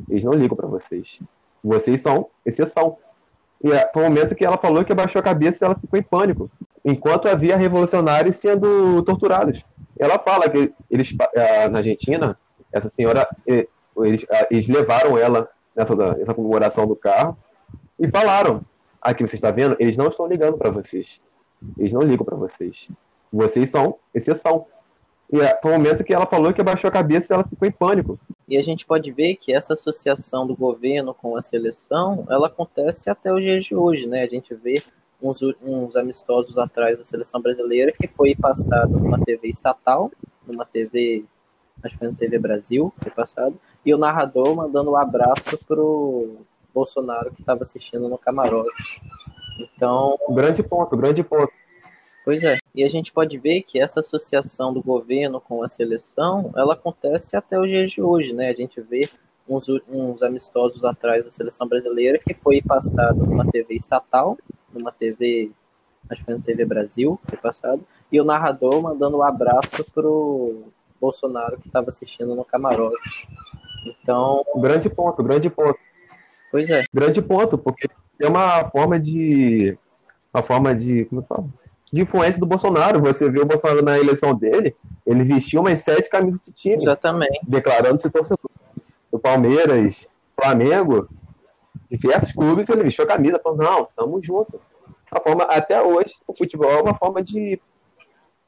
Eles 0.08 0.22
não 0.22 0.32
ligam 0.32 0.56
para 0.56 0.68
vocês. 0.68 1.18
Vocês 1.64 2.00
são 2.00 2.28
exceção. 2.46 2.98
E 3.64 3.72
é, 3.72 3.90
foi 3.92 4.04
o 4.04 4.08
momento 4.08 4.36
que 4.36 4.44
ela 4.44 4.56
falou 4.56 4.84
que 4.84 4.92
abaixou 4.92 5.18
a 5.18 5.24
cabeça 5.24 5.64
e 5.64 5.66
ela 5.66 5.74
ficou 5.74 5.98
em 5.98 6.02
pânico, 6.04 6.48
enquanto 6.84 7.26
havia 7.26 7.56
revolucionários 7.56 8.36
sendo 8.36 9.02
torturados. 9.02 9.64
Ela 9.98 10.18
fala 10.18 10.48
que 10.48 10.72
eles, 10.90 11.14
é, 11.34 11.68
na 11.68 11.78
Argentina, 11.78 12.38
essa 12.72 12.88
senhora, 12.88 13.28
eles, 13.46 14.24
é, 14.30 14.48
eles 14.50 14.68
levaram 14.68 15.18
ela 15.18 15.48
nessa, 15.74 15.94
nessa 15.94 16.34
comemoração 16.34 16.87
do 16.87 16.96
carro 16.96 17.37
e 17.98 18.08
falaram: 18.08 18.62
aqui 19.00 19.26
você 19.26 19.37
está 19.37 19.50
vendo, 19.50 19.76
eles 19.78 19.96
não 19.96 20.08
estão 20.08 20.26
ligando 20.26 20.56
para 20.56 20.70
vocês. 20.70 21.20
Eles 21.76 21.92
não 21.92 22.02
ligam 22.02 22.24
para 22.24 22.37
vocês. 22.37 22.88
Vocês 23.32 23.70
são 23.70 23.96
exceção. 24.14 24.66
E 25.30 25.40
é, 25.40 25.58
foi 25.61 25.72
o 25.72 25.74
momento 25.74 26.04
que 26.04 26.14
ela 26.14 26.26
falou 26.26 26.52
que 26.54 26.61
abaixou 26.61 26.88
a 26.88 26.92
cabeça 26.92 27.34
ela 27.34 27.44
ficou 27.44 27.68
em 27.68 27.72
pânico. 27.72 28.18
E 28.46 28.56
a 28.56 28.62
gente 28.62 28.87
pode 28.87 29.11
ver 29.11 29.37
que 29.37 29.52
essa 29.52 29.74
associação 29.74 30.46
do 30.46 30.56
governo 30.56 31.12
com 31.12 31.37
a 31.37 31.42
seleção, 31.42 32.26
ela 32.30 32.46
acontece 32.46 33.11
até 33.11 33.32
os 33.32 33.42
dias 33.42 33.64
de 33.64 33.74
hoje, 33.74 34.06
né? 34.06 34.22
A 34.22 34.26
gente 34.26 34.54
vê 34.54 34.82
uns, 35.20 35.40
uns 35.62 35.96
amistosos 35.96 36.57
atrás 36.59 36.98
da 36.98 37.04
seleção 37.04 37.40
brasileira 37.40 37.92
que 37.92 38.07
foi 38.07 38.35
passado 38.35 38.98
numa 38.98 39.18
TV 39.18 39.48
estatal, 39.48 40.11
numa 40.46 40.64
TV, 40.64 41.24
acho 41.83 41.94
que 41.94 41.98
foi 41.98 42.09
na 42.09 42.16
TV 42.16 42.38
Brasil, 42.38 42.92
foi 43.00 43.11
passado, 43.11 43.59
e 43.85 43.92
o 43.92 43.98
narrador 43.98 44.54
mandando 44.54 44.90
um 44.90 44.96
abraço 44.96 45.59
pro 45.66 46.37
Bolsonaro 46.72 47.33
que 47.33 47.40
estava 47.40 47.62
assistindo 47.62 48.09
no 48.09 48.18
camarote. 48.18 49.00
Então, 49.61 50.16
grande 50.31 50.62
ponto, 50.62 50.96
grande 50.96 51.22
ponto. 51.22 51.52
Pois 52.24 52.44
é. 52.44 52.57
E 52.74 52.85
a 52.85 52.88
gente 52.88 53.11
pode 53.11 53.38
ver 53.38 53.62
que 53.62 53.81
essa 53.81 54.00
associação 54.00 54.72
do 54.72 54.83
governo 54.83 55.40
com 55.40 55.62
a 55.62 55.68
seleção, 55.68 56.52
ela 56.54 56.74
acontece 56.74 57.37
até 57.37 57.59
os 57.59 57.68
dias 57.68 57.90
de 57.90 58.02
hoje, 58.02 58.33
né? 58.33 58.50
A 58.50 58.54
gente 58.54 58.81
vê 58.81 59.09
uns, 59.48 59.66
uns 59.88 60.22
amistosos 60.22 60.85
atrás 60.85 61.24
da 61.24 61.31
seleção 61.31 61.66
brasileira 61.66 62.18
que 62.18 62.35
foi 62.35 62.61
passado 62.61 63.24
numa 63.26 63.50
TV 63.50 63.74
estatal, 63.74 64.37
numa 64.78 64.92
TV, 64.92 65.50
acho 66.08 66.20
que 66.20 66.24
foi 66.24 66.34
na 66.34 66.40
TV 66.40 66.64
Brasil, 66.64 67.20
foi 67.28 67.38
passado, 67.38 67.82
e 68.10 68.20
o 68.20 68.24
narrador 68.24 68.80
mandando 68.80 69.18
um 69.18 69.22
abraço 69.22 69.84
pro 69.94 70.64
Bolsonaro 71.00 71.58
que 71.58 71.68
estava 71.68 71.88
assistindo 71.88 72.34
no 72.34 72.44
camarote. 72.44 72.96
Então. 73.86 74.44
Grande 74.56 74.88
ponto, 74.88 75.22
grande 75.22 75.50
ponto. 75.50 75.78
Pois 76.50 76.68
é. 76.70 76.84
Grande 76.92 77.20
ponto, 77.20 77.58
porque 77.58 77.88
é 78.18 78.26
uma 78.26 78.68
forma 78.70 78.98
de. 78.98 79.76
Uma 80.32 80.42
forma 80.42 80.74
de. 80.74 81.04
Como 81.06 81.20
eu 81.20 81.26
falo? 81.26 81.52
de 81.92 82.02
influência 82.02 82.40
do 82.40 82.46
Bolsonaro. 82.46 83.00
Você 83.00 83.30
viu 83.30 83.42
o 83.42 83.46
Bolsonaro 83.46 83.82
na 83.82 83.98
eleição 83.98 84.34
dele, 84.34 84.76
ele 85.06 85.24
vestiu 85.24 85.60
umas 85.60 85.80
sete 85.80 86.08
camisas 86.08 86.40
de 86.40 86.52
time. 86.52 86.76
Exatamente. 86.76 87.40
Declarando-se 87.46 88.10
torcedor 88.10 88.50
do 89.10 89.18
Palmeiras, 89.18 90.08
Flamengo, 90.40 91.08
diversos 91.90 92.32
clubes, 92.32 92.68
ele 92.68 92.84
vestiu 92.84 93.04
a 93.04 93.08
camisa, 93.08 93.40
falou, 93.42 93.58
não, 93.58 93.88
tamo 93.96 94.22
junto. 94.22 94.60
Uma 95.10 95.22
forma, 95.22 95.44
até 95.44 95.80
hoje, 95.82 96.14
o 96.26 96.34
futebol 96.34 96.70
é 96.70 96.82
uma 96.82 96.94
forma 96.94 97.22
de 97.22 97.60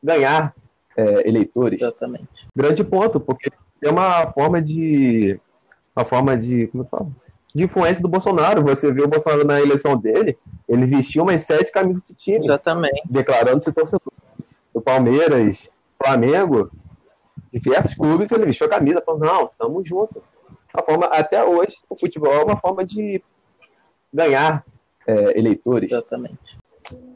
ganhar 0.02 0.54
é, 0.96 1.28
eleitores. 1.28 1.80
Exatamente. 1.80 2.28
Grande 2.54 2.84
ponto, 2.84 3.18
porque 3.18 3.50
é 3.82 3.90
uma 3.90 4.30
forma 4.32 4.60
de. 4.60 5.40
Uma 5.94 6.04
forma 6.04 6.36
de. 6.36 6.66
Como 6.68 6.84
eu 6.84 6.88
falo? 6.88 7.14
de 7.54 7.64
influência 7.64 8.02
do 8.02 8.08
Bolsonaro. 8.08 8.62
Você 8.62 8.92
viu 8.92 9.04
o 9.04 9.08
Bolsonaro 9.08 9.44
na 9.44 9.60
eleição 9.60 9.96
dele, 9.96 10.38
ele 10.68 10.86
vestiu 10.86 11.22
umas 11.22 11.42
sete 11.42 11.72
camisas 11.72 12.02
de 12.02 12.14
time. 12.14 12.38
Exatamente. 12.38 13.02
Declarando-se 13.08 13.72
torcedor 13.72 14.12
do 14.72 14.80
Palmeiras, 14.80 15.70
Flamengo, 16.02 16.70
diversos 17.52 17.94
clubes, 17.94 18.30
ele 18.30 18.46
vestiu 18.46 18.66
a 18.66 18.70
camisa, 18.70 19.02
falou, 19.04 19.20
não, 19.20 19.50
tamo 19.58 19.84
junto. 19.84 20.22
Uma 20.72 20.84
forma, 20.84 21.06
até 21.06 21.42
hoje, 21.44 21.76
o 21.88 21.96
futebol 21.96 22.32
é 22.32 22.44
uma 22.44 22.56
forma 22.56 22.84
de 22.84 23.22
ganhar 24.12 24.64
é, 25.06 25.38
eleitores. 25.38 25.90
Exatamente. 25.90 26.49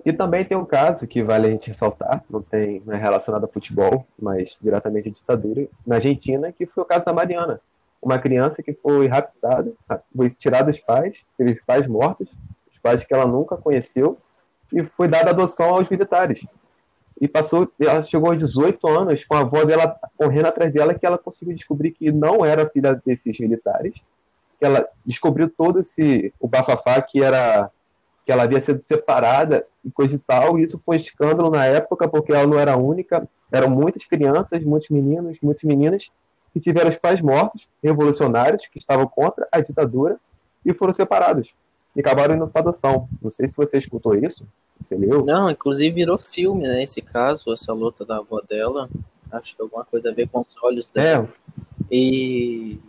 E 0.04 0.12
também 0.12 0.44
tem 0.44 0.56
um 0.56 0.64
caso 0.64 1.06
que 1.06 1.22
vale 1.22 1.46
a 1.46 1.50
gente 1.50 1.68
ressaltar, 1.68 2.24
não 2.28 2.42
tem 2.42 2.82
não 2.84 2.94
é 2.94 2.98
relacionado 2.98 3.44
a 3.44 3.48
futebol, 3.48 4.06
mas 4.18 4.56
diretamente 4.60 5.08
à 5.08 5.12
ditadura, 5.12 5.66
na 5.86 5.96
Argentina, 5.96 6.52
que 6.52 6.66
foi 6.66 6.82
o 6.82 6.86
caso 6.86 7.04
da 7.04 7.12
Mariana 7.12 7.60
uma 8.04 8.18
criança 8.18 8.62
que 8.62 8.74
foi 8.74 9.06
raptada, 9.06 9.72
foi 10.14 10.28
tirada 10.28 10.66
dos 10.66 10.78
pais, 10.78 11.24
teve 11.38 11.58
pais 11.66 11.86
mortos, 11.86 12.28
os 12.70 12.78
pais 12.78 13.02
que 13.02 13.14
ela 13.14 13.26
nunca 13.26 13.56
conheceu, 13.56 14.18
e 14.70 14.84
foi 14.84 15.08
dada 15.08 15.30
adoção 15.30 15.70
aos 15.70 15.88
militares. 15.88 16.46
E 17.18 17.26
passou, 17.26 17.70
ela 17.80 18.02
chegou 18.02 18.30
aos 18.30 18.38
18 18.38 18.86
anos 18.86 19.24
com 19.24 19.34
a 19.34 19.40
avó 19.40 19.64
dela 19.64 19.96
correndo 20.16 20.46
atrás 20.46 20.72
dela, 20.72 20.92
que 20.92 21.06
ela 21.06 21.16
conseguiu 21.16 21.54
descobrir 21.54 21.92
que 21.92 22.12
não 22.12 22.44
era 22.44 22.68
filha 22.68 23.00
desses 23.06 23.38
militares, 23.38 23.94
que 24.58 24.64
ela 24.64 24.86
descobriu 25.06 25.48
todo 25.48 25.80
esse 25.80 26.34
o 26.38 26.46
bafafá 26.46 27.00
que 27.00 27.22
era 27.22 27.70
que 28.24 28.32
ela 28.32 28.44
havia 28.44 28.60
sido 28.60 28.80
separada 28.82 29.66
e 29.84 29.90
coisa 29.90 30.16
e 30.16 30.18
tal, 30.18 30.58
e 30.58 30.62
isso 30.62 30.80
foi 30.84 30.96
um 30.96 30.98
escândalo 30.98 31.50
na 31.50 31.64
época, 31.66 32.08
porque 32.08 32.32
ela 32.32 32.46
não 32.46 32.58
era 32.58 32.72
a 32.72 32.76
única, 32.76 33.28
eram 33.52 33.68
muitas 33.68 34.04
crianças, 34.04 34.64
muitos 34.64 34.88
meninos, 34.88 35.38
muitas 35.42 35.62
meninas 35.64 36.10
que 36.52 36.60
tiveram 36.60 36.88
os 36.88 36.96
pais 36.96 37.20
mortos, 37.20 37.66
revolucionários, 37.82 38.66
que 38.66 38.78
estavam 38.78 39.06
contra 39.06 39.46
a 39.50 39.60
ditadura, 39.60 40.18
e 40.64 40.72
foram 40.72 40.94
separados. 40.94 41.52
E 41.94 42.00
acabaram 42.00 42.36
indo 42.36 42.46
para 42.46 42.62
adoção. 42.62 43.08
Não 43.20 43.30
sei 43.30 43.48
se 43.48 43.56
você 43.56 43.76
escutou 43.76 44.14
isso. 44.14 44.46
Você 44.80 44.96
leu? 44.96 45.24
Não, 45.24 45.50
inclusive 45.50 45.94
virou 45.94 46.16
filme, 46.16 46.62
né? 46.62 46.82
Esse 46.82 47.02
caso, 47.02 47.52
essa 47.52 47.72
luta 47.72 48.04
da 48.04 48.18
avó 48.18 48.40
dela. 48.40 48.88
Acho 49.30 49.54
que 49.54 49.62
alguma 49.62 49.84
coisa 49.84 50.10
a 50.10 50.14
ver 50.14 50.28
com 50.28 50.40
os 50.40 50.56
olhos 50.62 50.88
dela. 50.88 51.28
É. 51.28 51.64
E 51.90 52.80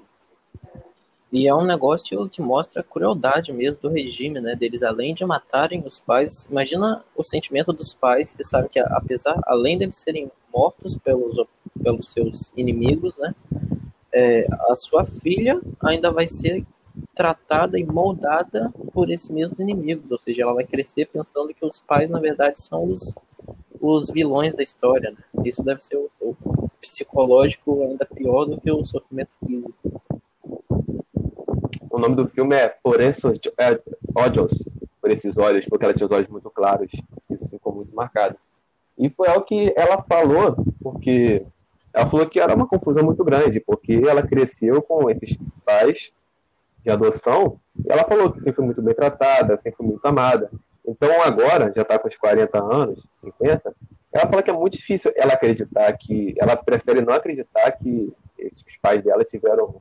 e 1.35 1.49
é 1.49 1.53
um 1.53 1.65
negócio 1.65 2.29
que 2.29 2.41
mostra 2.41 2.79
a 2.79 2.83
crueldade 2.83 3.51
mesmo 3.51 3.81
do 3.81 3.89
regime, 3.89 4.39
né? 4.39 4.55
Deles, 4.55 4.81
além 4.81 5.13
de 5.13 5.25
matarem 5.25 5.83
os 5.85 5.99
pais, 5.99 6.47
imagina 6.49 7.03
o 7.13 7.25
sentimento 7.25 7.73
dos 7.73 7.93
pais 7.93 8.31
que 8.31 8.41
sabem 8.41 8.69
que, 8.69 8.79
apesar, 8.79 9.37
além 9.45 9.77
deles 9.77 9.97
serem 9.97 10.31
mortos 10.49 10.97
pelos, 10.97 11.35
pelos 11.83 12.09
seus 12.09 12.53
inimigos, 12.55 13.17
né? 13.17 13.35
É, 14.13 14.47
a 14.69 14.75
sua 14.75 15.03
filha 15.05 15.59
ainda 15.83 16.09
vai 16.09 16.25
ser 16.25 16.63
tratada 17.13 17.77
e 17.77 17.83
moldada 17.83 18.71
por 18.93 19.11
esses 19.11 19.27
mesmos 19.27 19.59
inimigos, 19.59 20.09
ou 20.09 20.17
seja, 20.17 20.43
ela 20.43 20.53
vai 20.53 20.63
crescer 20.63 21.05
pensando 21.07 21.53
que 21.53 21.65
os 21.65 21.81
pais, 21.81 22.09
na 22.09 22.21
verdade, 22.21 22.61
são 22.61 22.89
os, 22.89 23.13
os 23.81 24.09
vilões 24.09 24.55
da 24.55 24.63
história. 24.63 25.11
Né? 25.11 25.43
Isso 25.43 25.61
deve 25.61 25.83
ser 25.83 25.97
o, 25.97 26.09
o 26.21 26.69
psicológico 26.79 27.81
ainda 27.81 28.05
pior 28.05 28.45
do 28.45 28.61
que 28.61 28.71
o 28.71 28.85
sofrimento 28.85 29.31
físico. 29.45 30.01
O 31.95 31.99
nome 31.99 32.17
do 32.17 32.27
filme 32.27 32.53
é 32.53 32.67
Por 32.67 32.99
esses 32.99 33.23
olhos, 33.23 34.69
por 35.01 35.11
esses 35.11 35.37
olhos, 35.37 35.65
porque 35.65 35.85
ela 35.85 35.93
tinha 35.93 36.05
os 36.05 36.11
olhos 36.11 36.27
muito 36.27 36.49
claros. 36.49 36.91
Isso 37.29 37.49
ficou 37.49 37.73
muito 37.73 37.95
marcado. 37.95 38.35
E 38.97 39.09
foi 39.09 39.29
algo 39.29 39.45
que 39.45 39.73
ela 39.77 40.03
falou, 40.03 40.57
porque 40.83 41.45
ela 41.93 42.09
falou 42.09 42.27
que 42.27 42.37
era 42.37 42.53
uma 42.53 42.67
confusão 42.67 43.01
muito 43.01 43.23
grande, 43.23 43.61
porque 43.61 44.01
ela 44.05 44.21
cresceu 44.21 44.81
com 44.81 45.09
esses 45.09 45.37
pais 45.65 46.11
de 46.83 46.91
adoção, 46.91 47.61
e 47.77 47.89
ela 47.89 48.03
falou 48.03 48.29
que 48.29 48.41
sempre 48.41 48.57
foi 48.57 48.65
muito 48.65 48.81
bem 48.81 48.93
tratada, 48.93 49.55
sempre 49.55 49.77
foi 49.77 49.87
muito 49.87 50.05
amada. 50.05 50.51
Então 50.85 51.21
agora, 51.23 51.71
já 51.73 51.81
está 51.81 51.97
com 51.97 52.09
os 52.09 52.17
40 52.17 52.61
anos, 52.61 53.07
50, 53.15 53.73
ela 54.11 54.29
fala 54.29 54.43
que 54.43 54.49
é 54.49 54.53
muito 54.53 54.77
difícil 54.77 55.13
ela 55.15 55.33
acreditar 55.33 55.93
que, 55.93 56.35
ela 56.37 56.57
prefere 56.57 56.99
não 56.99 57.13
acreditar 57.13 57.71
que 57.71 58.11
esses, 58.37 58.77
pais 58.81 59.01
dela 59.01 59.23
tiveram 59.23 59.75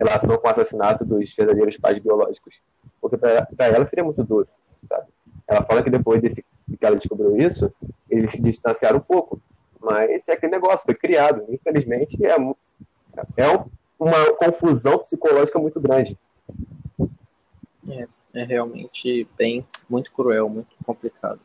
relação 0.00 0.36
com 0.38 0.48
o 0.48 0.50
assassinato 0.50 1.04
dos 1.04 1.34
verdadeiros 1.34 1.76
pais 1.76 1.98
biológicos. 1.98 2.54
Porque 3.00 3.16
para 3.16 3.66
ela 3.66 3.86
seria 3.86 4.04
muito 4.04 4.24
duro, 4.24 4.48
sabe? 4.88 5.06
Ela 5.46 5.62
fala 5.64 5.82
que 5.82 5.90
depois 5.90 6.20
desse, 6.20 6.44
que 6.78 6.84
ela 6.84 6.96
descobriu 6.96 7.36
isso, 7.36 7.72
eles 8.08 8.32
se 8.32 8.42
distanciaram 8.42 8.98
um 8.98 9.02
pouco. 9.02 9.40
Mas 9.80 10.28
é 10.28 10.32
aquele 10.32 10.52
negócio, 10.52 10.84
foi 10.84 10.94
criado. 10.94 11.44
Infelizmente, 11.48 12.18
é, 12.24 12.30
é 12.30 13.64
uma 13.98 14.34
confusão 14.34 14.98
psicológica 14.98 15.58
muito 15.58 15.80
grande. 15.80 16.16
É, 17.88 18.06
é 18.34 18.44
realmente 18.44 19.26
bem, 19.36 19.66
muito 19.88 20.12
cruel, 20.12 20.48
muito 20.48 20.74
complicado. 20.84 21.40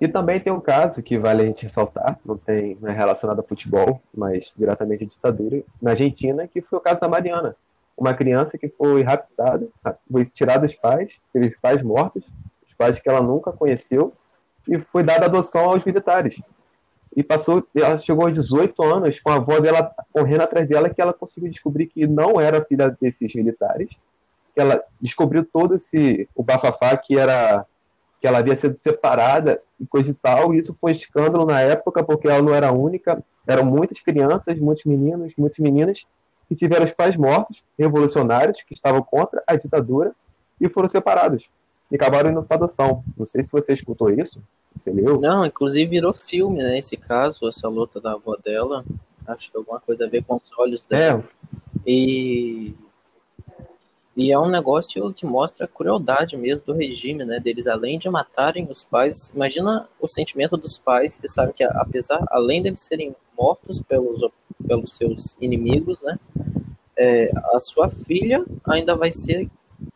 E 0.00 0.06
também 0.06 0.40
tem 0.40 0.52
um 0.52 0.60
caso 0.60 1.02
que 1.02 1.18
vale 1.18 1.42
a 1.42 1.46
gente 1.46 1.64
ressaltar, 1.64 2.18
não, 2.24 2.36
tem, 2.36 2.78
não 2.80 2.88
é 2.88 2.94
relacionado 2.94 3.40
a 3.40 3.42
futebol, 3.42 4.00
mas 4.14 4.52
diretamente 4.56 5.04
à 5.04 5.06
ditadura, 5.08 5.62
na 5.82 5.90
Argentina, 5.90 6.46
que 6.46 6.60
foi 6.60 6.78
o 6.78 6.82
caso 6.82 7.00
da 7.00 7.08
Mariana. 7.08 7.56
Uma 7.96 8.12
criança 8.12 8.58
que 8.58 8.68
foi 8.68 9.02
raptada, 9.02 9.66
foi 10.10 10.24
tirada 10.24 10.60
dos 10.60 10.74
pais, 10.74 11.20
teve 11.32 11.56
pais 11.62 11.80
mortos, 11.82 12.24
os 12.66 12.74
pais 12.74 13.00
que 13.00 13.08
ela 13.08 13.22
nunca 13.22 13.52
conheceu, 13.52 14.12
e 14.68 14.78
foi 14.78 15.02
dada 15.02 15.26
adoção 15.26 15.64
aos 15.64 15.84
militares. 15.84 16.40
E 17.16 17.22
passou, 17.22 17.66
ela 17.74 17.96
chegou 17.96 18.26
aos 18.26 18.34
18 18.34 18.82
anos 18.82 19.20
com 19.20 19.30
a 19.30 19.36
avó 19.36 19.58
dela 19.58 19.90
correndo 20.12 20.42
atrás 20.42 20.68
dela, 20.68 20.90
que 20.90 21.00
ela 21.00 21.14
conseguiu 21.14 21.50
descobrir 21.50 21.86
que 21.86 22.06
não 22.06 22.38
era 22.38 22.64
filha 22.64 22.94
desses 23.00 23.34
militares, 23.34 23.96
que 24.54 24.60
ela 24.60 24.82
descobriu 25.00 25.44
todo 25.44 25.76
esse 25.76 26.28
o 26.34 26.42
bafafá 26.42 26.94
que 26.96 27.18
era 27.18 27.64
que 28.20 28.26
ela 28.26 28.38
havia 28.38 28.56
sido 28.56 28.76
separada 28.76 29.60
e 29.78 29.86
coisa 29.86 30.10
e 30.10 30.14
tal, 30.14 30.52
e 30.52 30.58
isso 30.58 30.76
foi 30.80 30.92
escândalo 30.92 31.44
na 31.44 31.60
época, 31.60 32.02
porque 32.02 32.26
ela 32.26 32.42
não 32.42 32.54
era 32.54 32.72
única, 32.72 33.22
eram 33.46 33.64
muitas 33.64 34.00
crianças, 34.00 34.58
muitos 34.58 34.84
meninos, 34.84 35.32
muitas 35.36 35.58
meninas 35.58 36.06
que 36.48 36.54
tiveram 36.54 36.84
os 36.84 36.92
pais 36.92 37.16
mortos, 37.16 37.62
revolucionários, 37.78 38.62
que 38.62 38.74
estavam 38.74 39.02
contra 39.02 39.42
a 39.46 39.56
ditadura, 39.56 40.14
e 40.60 40.68
foram 40.68 40.88
separados. 40.88 41.48
E 41.90 41.96
acabaram 41.96 42.30
indo 42.30 42.42
para 42.42 42.56
adoção. 42.56 43.04
Não 43.16 43.26
sei 43.26 43.42
se 43.42 43.50
você 43.50 43.72
escutou 43.72 44.10
isso, 44.10 44.42
você 44.74 44.90
leu? 44.90 45.20
Não, 45.20 45.44
inclusive 45.44 45.88
virou 45.88 46.12
filme, 46.12 46.58
né, 46.58 46.78
esse 46.78 46.96
caso, 46.96 47.48
essa 47.48 47.68
luta 47.68 48.00
da 48.00 48.12
avó 48.12 48.36
dela. 48.36 48.84
Acho 49.26 49.50
que 49.50 49.56
alguma 49.56 49.80
coisa 49.80 50.06
a 50.06 50.08
ver 50.08 50.24
com 50.24 50.36
os 50.36 50.50
olhos 50.58 50.84
dela. 50.84 51.22
É. 51.22 51.90
E 51.90 52.74
e 54.16 54.32
é 54.32 54.38
um 54.38 54.48
negócio 54.48 55.12
que 55.12 55.26
mostra 55.26 55.66
a 55.66 55.68
crueldade 55.68 56.38
mesmo 56.38 56.64
do 56.64 56.72
regime, 56.72 57.22
né? 57.26 57.38
Deles, 57.38 57.66
além 57.66 57.98
de 57.98 58.08
matarem 58.08 58.66
os 58.70 58.82
pais, 58.82 59.30
imagina 59.34 59.86
o 60.00 60.08
sentimento 60.08 60.56
dos 60.56 60.78
pais 60.78 61.18
que 61.18 61.28
sabem 61.28 61.52
que, 61.52 61.62
apesar, 61.62 62.24
além 62.30 62.62
deles 62.62 62.80
serem 62.80 63.14
mortos 63.36 63.80
pelos, 63.82 64.20
pelos 64.66 64.92
seus 64.92 65.36
inimigos, 65.40 66.00
né? 66.02 66.18
É, 66.98 67.30
a 67.54 67.58
sua 67.58 67.90
filha 67.90 68.44
ainda 68.64 68.96
vai 68.96 69.12
ser 69.12 69.48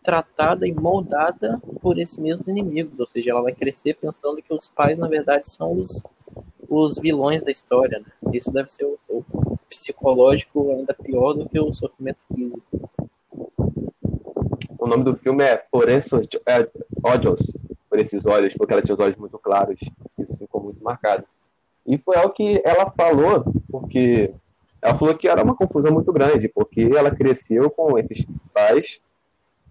tratada 0.02 0.66
e 0.66 0.72
moldada 0.72 1.60
por 1.80 1.98
esses 1.98 2.18
mesmos 2.18 2.46
inimigos, 2.46 2.98
ou 2.98 3.06
seja, 3.06 3.30
ela 3.30 3.42
vai 3.42 3.54
crescer 3.54 3.94
pensando 3.94 4.42
que 4.42 4.52
os 4.52 4.68
pais, 4.68 4.98
na 4.98 5.08
verdade, 5.08 5.48
são 5.48 5.72
os, 5.72 6.02
os 6.68 6.98
vilões 6.98 7.42
da 7.42 7.50
história. 7.50 7.98
Né? 7.98 8.32
Isso 8.34 8.52
deve 8.52 8.70
ser 8.70 8.84
o, 8.84 8.98
o 9.08 9.24
psicológico 9.68 10.70
ainda 10.70 10.92
pior 10.92 11.32
do 11.32 11.48
que 11.48 11.58
o 11.58 11.72
sofrimento 11.72 12.18
físico 12.34 12.90
o 14.80 14.86
nome 14.86 15.04
do 15.04 15.14
filme 15.14 15.44
é 15.44 15.56
Por 15.56 15.88
esses 15.90 16.12
é, 16.46 16.66
olhos, 17.04 17.56
por 17.88 17.98
esses 17.98 18.24
olhos, 18.24 18.54
porque 18.54 18.72
ela 18.72 18.82
tinha 18.82 18.94
os 18.94 19.00
olhos 19.00 19.16
muito 19.16 19.38
claros. 19.38 19.78
Isso 20.18 20.38
ficou 20.38 20.62
muito 20.62 20.82
marcado. 20.82 21.24
E 21.90 21.98
foi 21.98 22.16
algo 22.16 22.32
que 22.32 22.62
ela 22.64 22.88
falou, 22.96 23.44
porque 23.68 24.32
ela 24.80 24.96
falou 24.96 25.14
que 25.16 25.28
era 25.28 25.42
uma 25.42 25.56
confusão 25.56 25.92
muito 25.92 26.12
grande, 26.12 26.48
porque 26.48 26.88
ela 26.96 27.10
cresceu 27.10 27.68
com 27.68 27.98
esses 27.98 28.24
pais 28.54 29.00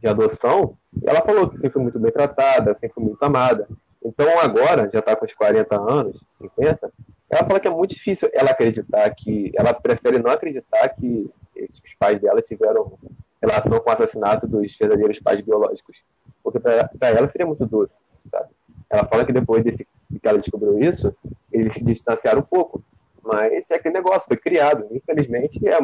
de 0.01 0.07
adoção, 0.07 0.77
e 1.01 1.09
ela 1.09 1.21
falou 1.21 1.49
que 1.49 1.57
sempre 1.57 1.71
foi 1.71 1.83
muito 1.83 1.97
bem 1.97 2.11
tratada, 2.11 2.75
sempre 2.75 2.95
foi 2.95 3.03
muito 3.05 3.23
amada. 3.23 3.69
Então 4.03 4.37
agora, 4.37 4.89
já 4.91 4.99
está 4.99 5.15
com 5.15 5.25
os 5.25 5.33
40 5.33 5.79
anos, 5.79 6.21
50, 6.33 6.91
ela 7.29 7.47
fala 7.47 7.59
que 7.59 7.67
é 7.69 7.71
muito 7.71 7.95
difícil 7.95 8.29
ela 8.33 8.51
acreditar 8.51 9.09
que, 9.11 9.53
ela 9.55 9.73
prefere 9.73 10.19
não 10.19 10.31
acreditar 10.31 10.89
que 10.89 11.29
esses, 11.55 11.81
pais 11.97 12.19
dela 12.19 12.41
tiveram 12.41 12.97
relação 13.41 13.79
com 13.79 13.89
o 13.89 13.93
assassinato 13.93 14.45
dos 14.45 14.75
verdadeiros 14.77 15.19
pais 15.19 15.39
biológicos. 15.39 15.95
Porque 16.43 16.59
para 16.59 16.89
ela 17.01 17.27
seria 17.29 17.47
muito 17.47 17.65
duro, 17.65 17.89
sabe? 18.29 18.49
Ela 18.89 19.05
fala 19.05 19.23
que 19.23 19.31
depois 19.31 19.63
desse, 19.63 19.85
que 19.85 20.27
ela 20.27 20.39
descobriu 20.39 20.79
isso, 20.79 21.15
eles 21.59 21.73
se 21.73 21.83
distanciaram 21.83 22.39
um 22.39 22.43
pouco. 22.43 22.83
Mas 23.23 23.69
é 23.69 23.75
aquele 23.75 23.95
negócio, 23.95 24.27
foi 24.27 24.37
criado. 24.37 24.87
Infelizmente, 24.91 25.59
é, 25.67 25.77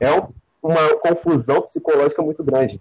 é 0.00 0.28
uma 0.62 0.96
confusão 0.98 1.62
psicológica 1.62 2.22
muito 2.22 2.42
grande. 2.42 2.80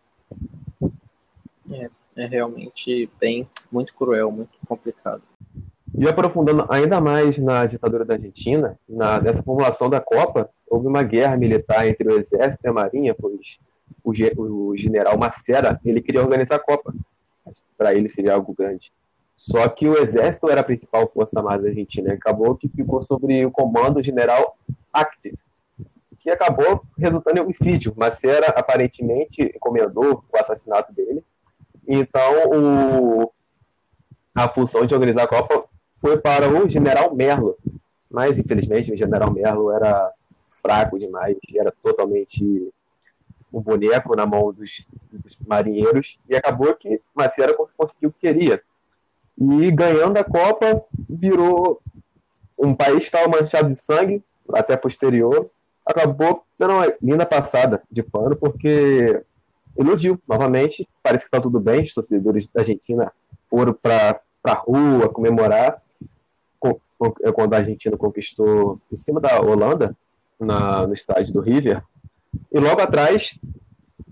É, 1.71 1.89
é 2.15 2.25
realmente 2.25 3.09
bem, 3.19 3.47
muito 3.71 3.93
cruel, 3.93 4.31
muito 4.31 4.57
complicado. 4.67 5.21
E 5.97 6.07
aprofundando 6.07 6.65
ainda 6.69 7.01
mais 7.01 7.37
na 7.37 7.65
ditadura 7.65 8.05
da 8.05 8.13
Argentina, 8.13 8.79
na, 8.87 9.19
nessa 9.19 9.43
formulação 9.43 9.89
da 9.89 9.99
Copa, 9.99 10.49
houve 10.69 10.87
uma 10.87 11.03
guerra 11.03 11.35
militar 11.35 11.87
entre 11.87 12.07
o 12.07 12.19
exército 12.19 12.63
e 12.63 12.69
a 12.69 12.73
marinha, 12.73 13.15
pois 13.15 13.59
o, 14.03 14.11
o 14.69 14.77
general 14.77 15.17
Macera 15.17 15.79
ele 15.83 16.01
queria 16.01 16.21
organizar 16.21 16.55
a 16.55 16.59
Copa. 16.59 16.93
Para 17.77 17.95
ele 17.95 18.09
seria 18.09 18.33
algo 18.35 18.53
grande. 18.53 18.91
Só 19.39 19.69
que 19.69 19.87
o 19.87 19.97
exército 19.97 20.49
era 20.49 20.59
a 20.59 20.65
principal 20.65 21.09
força 21.13 21.39
armada 21.39 21.63
da 21.63 21.69
Argentina. 21.69 22.11
Acabou 22.13 22.57
que 22.57 22.67
ficou 22.67 23.01
sobre 23.01 23.45
o 23.45 23.49
comando 23.49 23.93
do 23.93 24.03
general 24.03 24.57
Actes, 24.91 25.49
que 26.19 26.29
acabou 26.29 26.83
resultando 26.97 27.37
em 27.37 27.41
homicídio. 27.43 27.93
Macera 27.95 28.47
aparentemente 28.47 29.41
encomendou 29.55 30.25
o 30.29 30.37
assassinato 30.37 30.91
dele. 30.91 31.23
Então, 31.87 32.51
o, 32.51 33.31
a 34.35 34.49
função 34.49 34.85
de 34.85 34.93
organizar 34.93 35.23
a 35.23 35.27
Copa 35.27 35.69
foi 36.01 36.17
para 36.17 36.49
o 36.49 36.67
general 36.67 37.15
Merlo. 37.15 37.57
Mas, 38.11 38.37
infelizmente, 38.37 38.91
o 38.91 38.97
general 38.97 39.31
Merlo 39.31 39.71
era 39.71 40.11
fraco 40.49 40.99
demais, 40.99 41.37
era 41.55 41.73
totalmente 41.81 42.73
um 43.53 43.61
boneco 43.61 44.13
na 44.17 44.25
mão 44.25 44.51
dos, 44.51 44.85
dos 45.09 45.37
marinheiros, 45.47 46.19
e 46.27 46.35
acabou 46.35 46.75
que 46.75 47.01
Macera 47.15 47.55
conseguiu 47.77 48.09
o 48.09 48.11
que 48.11 48.27
queria. 48.27 48.61
E 49.39 49.71
ganhando 49.71 50.17
a 50.17 50.23
Copa, 50.23 50.83
virou 51.09 51.81
um 52.57 52.75
país 52.75 52.99
que 52.99 53.05
estava 53.05 53.29
manchado 53.29 53.69
de 53.69 53.75
sangue, 53.75 54.21
até 54.53 54.75
posterior, 54.75 55.49
acabou 55.85 56.43
dando 56.57 56.73
uma 56.73 56.93
linda 57.01 57.25
passada 57.25 57.81
de 57.89 58.03
pano, 58.03 58.35
porque 58.35 59.23
iludiu 59.77 60.19
novamente. 60.27 60.87
Parece 61.01 61.23
que 61.23 61.27
está 61.29 61.39
tudo 61.39 61.59
bem, 61.59 61.83
os 61.83 61.93
torcedores 61.93 62.47
da 62.47 62.61
Argentina 62.61 63.11
foram 63.49 63.73
para 63.73 64.19
a 64.43 64.53
rua 64.53 65.09
comemorar. 65.09 65.81
Quando 67.33 67.53
a 67.53 67.57
Argentina 67.57 67.95
conquistou 67.95 68.79
em 68.91 68.95
cima 68.95 69.21
da 69.21 69.39
Holanda, 69.39 69.95
na, 70.37 70.85
no 70.85 70.93
estádio 70.93 71.33
do 71.33 71.39
River, 71.39 71.81
e 72.51 72.59
logo 72.59 72.81
atrás 72.81 73.39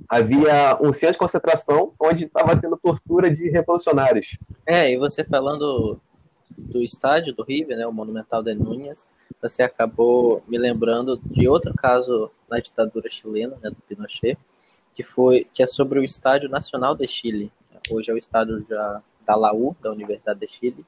havia 0.09 0.77
um 0.81 0.93
centro 0.93 1.13
de 1.13 1.19
concentração 1.19 1.93
onde 1.99 2.25
estava 2.25 2.55
tendo 2.55 2.77
tortura 2.77 3.29
de 3.29 3.49
revolucionários. 3.49 4.37
É, 4.65 4.91
e 4.91 4.97
você 4.97 5.23
falando 5.23 5.99
do 6.57 6.81
estádio 6.81 7.33
do 7.33 7.43
River, 7.43 7.77
né, 7.77 7.85
o 7.85 7.93
Monumental 7.93 8.41
de 8.41 8.53
Núñez, 8.55 9.07
você 9.41 9.61
acabou 9.61 10.41
me 10.47 10.57
lembrando 10.57 11.19
de 11.25 11.47
outro 11.47 11.73
caso 11.73 12.31
na 12.49 12.59
ditadura 12.59 13.09
chilena, 13.09 13.57
né, 13.61 13.69
do 13.69 13.77
Pinochet, 13.87 14.37
que 14.93 15.03
foi 15.03 15.45
que 15.53 15.61
é 15.61 15.67
sobre 15.67 15.99
o 15.99 16.03
Estádio 16.03 16.49
Nacional 16.49 16.95
de 16.95 17.07
Chile. 17.07 17.51
Hoje 17.91 18.09
é 18.09 18.13
o 18.13 18.17
estádio 18.17 18.65
da, 18.67 19.03
da 19.25 19.35
Laú, 19.35 19.75
da 19.81 19.91
Universidade 19.91 20.39
de 20.39 20.47
Chile, 20.47 20.85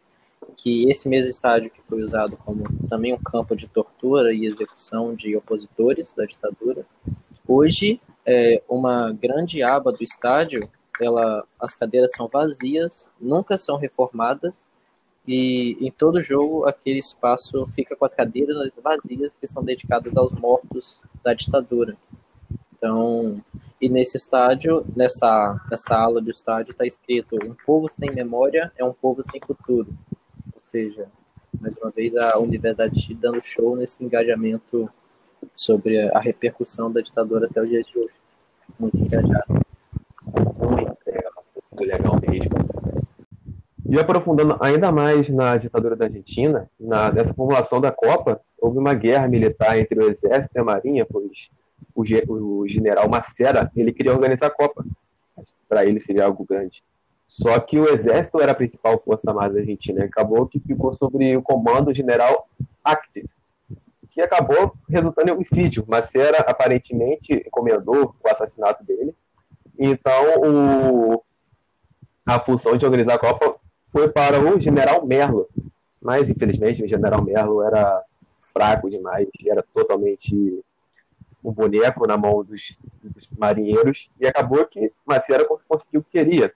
que 0.57 0.89
esse 0.89 1.07
mesmo 1.07 1.29
estádio 1.29 1.69
que 1.69 1.81
foi 1.87 2.01
usado 2.01 2.35
como 2.37 2.63
também 2.87 3.13
um 3.13 3.19
campo 3.19 3.55
de 3.55 3.67
tortura 3.67 4.33
e 4.33 4.45
execução 4.45 5.13
de 5.13 5.35
opositores 5.35 6.13
da 6.13 6.25
ditadura, 6.25 6.85
hoje 7.47 8.01
é 8.29 8.61
uma 8.69 9.11
grande 9.11 9.63
aba 9.63 9.91
do 9.91 10.03
estádio, 10.03 10.69
ela, 11.01 11.43
as 11.59 11.73
cadeiras 11.73 12.11
são 12.15 12.27
vazias, 12.27 13.09
nunca 13.19 13.57
são 13.57 13.77
reformadas 13.77 14.69
e 15.27 15.77
em 15.79 15.91
todo 15.91 16.21
jogo 16.21 16.65
aquele 16.65 16.99
espaço 16.99 17.67
fica 17.73 17.95
com 17.95 18.05
as 18.05 18.13
cadeiras 18.13 18.57
vazias 18.83 19.35
que 19.35 19.47
são 19.47 19.63
dedicadas 19.63 20.15
aos 20.15 20.31
mortos 20.33 21.01
da 21.23 21.33
ditadura. 21.33 21.95
Então, 22.75 23.41
e 23.81 23.89
nesse 23.89 24.17
estádio, 24.17 24.85
nessa, 24.95 25.59
nessa 25.69 25.95
ala 25.95 26.21
do 26.21 26.29
estádio, 26.29 26.71
está 26.71 26.85
escrito: 26.85 27.35
um 27.43 27.55
povo 27.65 27.89
sem 27.89 28.11
memória 28.11 28.71
é 28.77 28.83
um 28.83 28.93
povo 28.93 29.21
sem 29.23 29.39
futuro 29.41 29.93
seja, 30.69 31.07
mais 31.59 31.75
uma 31.77 31.89
vez 31.89 32.15
a 32.15 32.37
Universidade 32.37 33.13
dando 33.15 33.43
show 33.43 33.75
nesse 33.75 34.03
engajamento 34.03 34.87
sobre 35.55 35.99
a 36.11 36.19
repercussão 36.19 36.91
da 36.91 37.01
ditadura 37.01 37.47
até 37.47 37.59
o 37.59 37.65
dia 37.65 37.81
de 37.81 37.97
hoje. 37.97 38.18
Muito 38.79 38.97
engajado. 38.97 39.61
Muito 40.25 41.81
legal, 41.81 42.15
mesmo. 42.27 42.49
E 43.89 43.99
aprofundando 43.99 44.55
ainda 44.59 44.91
mais 44.91 45.29
na 45.29 45.57
ditadura 45.57 45.95
da 45.95 46.05
Argentina, 46.05 46.69
na, 46.79 47.11
nessa 47.11 47.33
formulação 47.33 47.81
da 47.81 47.91
Copa, 47.91 48.39
houve 48.57 48.77
uma 48.77 48.93
guerra 48.93 49.27
militar 49.27 49.77
entre 49.77 49.99
o 49.99 50.09
Exército 50.09 50.55
e 50.55 50.59
a 50.59 50.63
Marinha, 50.63 51.05
pois 51.05 51.49
o, 51.95 52.03
o 52.33 52.67
general 52.67 53.09
Macera 53.09 53.71
ele 53.75 53.91
queria 53.91 54.13
organizar 54.13 54.47
a 54.47 54.51
Copa. 54.51 54.85
Para 55.67 55.85
ele 55.85 55.99
seria 55.99 56.25
algo 56.25 56.45
grande. 56.47 56.83
Só 57.27 57.59
que 57.59 57.79
o 57.79 57.87
Exército 57.87 58.41
era 58.41 58.51
a 58.51 58.55
principal 58.55 59.01
força 59.03 59.31
armada 59.31 59.59
argentina. 59.59 60.03
Acabou 60.03 60.47
que 60.47 60.59
ficou 60.59 60.93
sobre 60.93 61.35
o 61.35 61.41
comando 61.41 61.85
do 61.85 61.93
general 61.93 62.47
Actes, 62.83 63.39
que 64.19 64.35
acabou 64.35 64.73
resultando 64.89 65.29
em 65.29 65.33
homicídio. 65.33 65.85
Macera 65.87 66.39
aparentemente 66.39 67.33
encomendou 67.33 68.15
o 68.21 68.29
assassinato 68.29 68.83
dele. 68.83 69.15
Então, 69.77 70.23
o, 70.43 71.23
a 72.25 72.39
função 72.39 72.75
de 72.75 72.85
organizar 72.85 73.15
a 73.15 73.19
Copa 73.19 73.55
foi 73.91 74.09
para 74.09 74.39
o 74.39 74.59
general 74.59 75.05
Merlo. 75.05 75.47
Mas, 76.01 76.29
infelizmente, 76.29 76.83
o 76.83 76.87
general 76.87 77.23
Merlo 77.23 77.61
era 77.63 78.03
fraco 78.39 78.89
demais, 78.89 79.27
era 79.45 79.63
totalmente 79.73 80.63
um 81.41 81.51
boneco 81.51 82.05
na 82.05 82.17
mão 82.17 82.43
dos, 82.43 82.77
dos 83.01 83.27
marinheiros, 83.37 84.09
e 84.19 84.27
acabou 84.27 84.65
que 84.65 84.91
Macera 85.05 85.47
conseguiu 85.67 86.01
o 86.01 86.03
que 86.03 86.11
queria. 86.11 86.53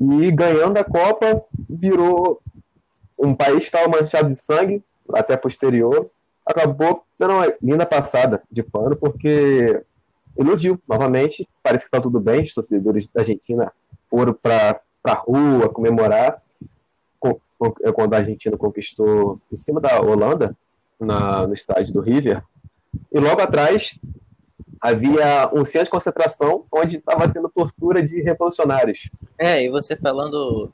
E 0.00 0.30
ganhando 0.30 0.78
a 0.78 0.84
Copa, 0.84 1.44
virou 1.68 2.40
um 3.18 3.34
país 3.34 3.58
que 3.58 3.64
estava 3.76 3.88
manchado 3.88 4.28
de 4.28 4.36
sangue, 4.36 4.82
até 5.12 5.36
posterior, 5.36 6.10
acabou 6.48 7.04
tendo 7.18 7.34
uma 7.34 7.54
linda 7.62 7.84
passada 7.84 8.42
de 8.50 8.62
pano, 8.62 8.96
porque 8.96 9.82
iludiu 10.36 10.80
novamente. 10.88 11.46
Parece 11.62 11.84
que 11.84 11.88
está 11.88 12.00
tudo 12.00 12.18
bem, 12.18 12.42
os 12.42 12.54
torcedores 12.54 13.06
da 13.08 13.20
Argentina 13.20 13.72
foram 14.08 14.32
para 14.32 14.80
a 15.04 15.14
rua 15.14 15.68
comemorar 15.68 16.42
quando 17.92 18.14
a 18.14 18.18
Argentina 18.18 18.56
conquistou 18.56 19.40
em 19.52 19.56
cima 19.56 19.80
da 19.80 20.00
Holanda, 20.00 20.56
na, 20.98 21.46
no 21.46 21.54
estádio 21.54 21.92
do 21.92 22.00
River. 22.00 22.42
E 23.12 23.18
logo 23.18 23.40
atrás 23.40 23.98
havia 24.80 25.50
um 25.52 25.66
centro 25.66 25.86
de 25.86 25.90
concentração 25.90 26.64
onde 26.72 26.98
estava 26.98 27.28
tendo 27.28 27.48
tortura 27.48 28.00
de 28.00 28.22
revolucionários. 28.22 29.10
É, 29.36 29.64
e 29.64 29.68
você 29.68 29.96
falando 29.96 30.72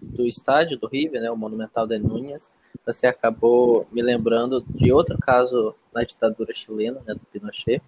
do 0.00 0.26
estádio 0.26 0.78
do 0.78 0.86
River, 0.86 1.20
né, 1.20 1.30
o 1.30 1.36
Monumental 1.36 1.86
de 1.86 1.98
Núñez, 1.98 2.50
você 2.84 3.06
acabou 3.06 3.86
me 3.92 4.02
lembrando 4.02 4.64
de 4.68 4.92
outro 4.92 5.18
caso 5.18 5.74
na 5.92 6.02
ditadura 6.02 6.54
chilena, 6.54 7.00
né, 7.06 7.14
do 7.14 7.20
Pinochet, 7.32 7.82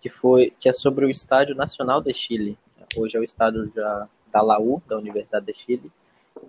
que 0.00 0.08
foi 0.08 0.52
que 0.58 0.68
é 0.68 0.72
sobre 0.72 1.04
o 1.04 1.10
Estádio 1.10 1.54
Nacional 1.54 2.00
de 2.00 2.12
Chile. 2.12 2.58
Hoje 2.96 3.16
é 3.16 3.20
o 3.20 3.24
estádio 3.24 3.70
da, 3.72 4.08
da 4.32 4.42
Laú, 4.42 4.82
da 4.86 4.98
Universidade 4.98 5.46
de 5.46 5.54
Chile, 5.54 5.92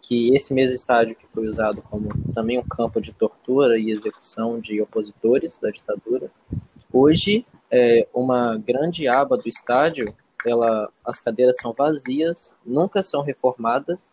que 0.02 0.34
esse 0.36 0.54
mesmo 0.54 0.76
estádio 0.76 1.16
que 1.16 1.28
foi 1.28 1.48
usado 1.48 1.82
como 1.84 2.10
também 2.34 2.58
um 2.58 2.64
campo 2.64 3.00
de 3.00 3.14
tortura 3.14 3.78
e 3.78 3.92
execução 3.92 4.60
de 4.60 4.82
opositores 4.82 5.58
da 5.60 5.70
ditadura, 5.70 6.32
hoje 6.92 7.46
é 7.70 8.08
uma 8.14 8.58
grande 8.58 9.08
aba 9.08 9.38
do 9.38 9.48
estádio, 9.48 10.16
ela, 10.46 10.90
as 11.06 11.20
cadeiras 11.20 11.56
são 11.62 11.74
vazias, 11.74 12.54
nunca 12.66 13.02
são 13.02 13.22
reformadas 13.22 14.13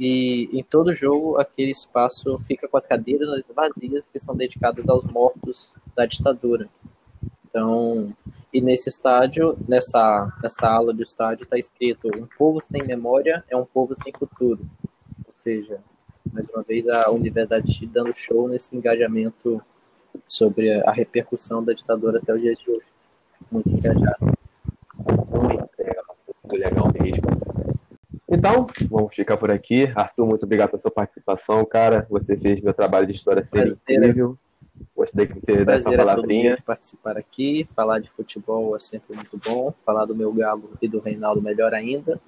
e 0.00 0.48
em 0.52 0.64
todo 0.64 0.92
jogo 0.92 1.36
aquele 1.36 1.70
espaço 1.70 2.40
fica 2.46 2.66
com 2.66 2.76
as 2.76 2.86
cadeiras 2.86 3.44
vazias 3.54 4.08
que 4.08 4.18
são 4.18 4.34
dedicadas 4.34 4.88
aos 4.88 5.04
mortos 5.04 5.74
da 5.94 6.06
ditadura. 6.06 6.68
Então, 7.46 8.12
e 8.52 8.60
nesse 8.60 8.88
estádio, 8.88 9.56
nessa, 9.68 10.32
nessa 10.42 10.68
ala 10.68 10.92
do 10.92 11.02
estádio, 11.02 11.44
está 11.44 11.58
escrito: 11.58 12.08
um 12.16 12.26
povo 12.38 12.60
sem 12.60 12.82
memória 12.82 13.44
é 13.48 13.56
um 13.56 13.64
povo 13.64 13.94
sem 13.94 14.12
futuro 14.12 14.66
seja, 15.40 15.80
mais 16.32 16.48
uma 16.48 16.62
vez, 16.62 16.86
a 16.88 17.10
Universidade 17.10 17.86
dando 17.86 18.14
show 18.14 18.48
nesse 18.48 18.76
engajamento 18.76 19.62
sobre 20.26 20.70
a 20.82 20.92
repercussão 20.92 21.64
da 21.64 21.72
ditadura 21.72 22.18
até 22.18 22.34
o 22.34 22.38
dia 22.38 22.54
de 22.54 22.70
hoje. 22.70 22.86
Muito 23.50 23.70
engajado. 23.70 24.38
Muito 24.96 25.70
legal, 25.78 26.16
muito 26.44 26.56
legal. 26.56 26.79
Então, 28.30 28.64
vamos 28.88 29.14
ficar 29.14 29.36
por 29.36 29.50
aqui. 29.50 29.90
Arthur, 29.94 30.24
muito 30.24 30.44
obrigado 30.44 30.70
pela 30.70 30.80
sua 30.80 30.90
participação, 30.90 31.64
cara. 31.64 32.06
Você 32.08 32.36
fez 32.36 32.60
meu 32.60 32.72
trabalho 32.72 33.06
de 33.06 33.12
história 33.12 33.42
ser 33.42 33.66
incrível. 33.66 34.38
Gostei 34.96 35.26
que 35.26 35.34
você 35.34 35.64
desse 35.64 35.88
uma 35.88 35.96
palavrinha. 35.96 36.56
participar 36.64 37.18
aqui, 37.18 37.68
falar 37.74 37.98
de 37.98 38.08
futebol 38.10 38.76
é 38.76 38.78
sempre 38.78 39.16
muito 39.16 39.36
bom. 39.36 39.74
Falar 39.84 40.04
do 40.04 40.14
meu 40.14 40.32
galo 40.32 40.70
e 40.80 40.86
do 40.86 41.00
Reinaldo 41.00 41.42
melhor 41.42 41.74
ainda. 41.74 42.20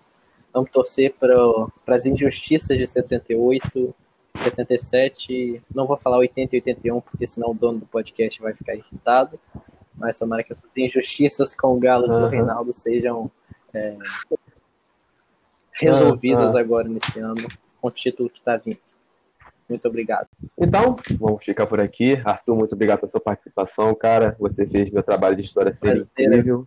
Vamos 0.52 0.70
torcer 0.70 1.14
para 1.14 1.94
as 1.94 2.04
injustiças 2.04 2.76
de 2.76 2.86
78, 2.86 3.94
77. 4.38 5.62
Não 5.72 5.86
vou 5.86 5.96
falar 5.96 6.18
80 6.18 6.56
e 6.56 6.58
81, 6.58 7.00
porque 7.00 7.26
senão 7.28 7.52
o 7.52 7.54
dono 7.54 7.78
do 7.78 7.86
podcast 7.86 8.40
vai 8.42 8.52
ficar 8.52 8.74
irritado. 8.74 9.38
Mas 9.94 10.18
tomara 10.18 10.42
que 10.42 10.52
essas 10.52 10.76
injustiças 10.76 11.54
com 11.54 11.74
o 11.74 11.78
Galo 11.78 12.12
uhum. 12.12 12.22
do 12.22 12.28
Reinaldo 12.28 12.72
sejam 12.72 13.30
é, 13.72 13.96
resolvidas 15.72 16.54
uhum. 16.54 16.60
agora 16.60 16.88
nesse 16.88 17.18
ano, 17.20 17.48
com 17.80 17.88
o 17.88 17.90
título 17.90 18.28
que 18.28 18.38
está 18.38 18.56
vindo. 18.56 18.78
Muito 19.68 19.88
obrigado. 19.88 20.28
Então, 20.58 20.96
vamos 21.18 21.44
ficar 21.44 21.66
por 21.66 21.80
aqui. 21.80 22.20
Arthur, 22.24 22.56
muito 22.56 22.74
obrigado 22.74 23.00
pela 23.00 23.10
sua 23.10 23.20
participação, 23.20 23.94
cara. 23.94 24.36
Você 24.38 24.66
fez 24.66 24.90
meu 24.90 25.02
trabalho 25.02 25.36
de 25.36 25.42
história 25.42 25.72
ser 25.72 25.96
incrível. 25.96 26.66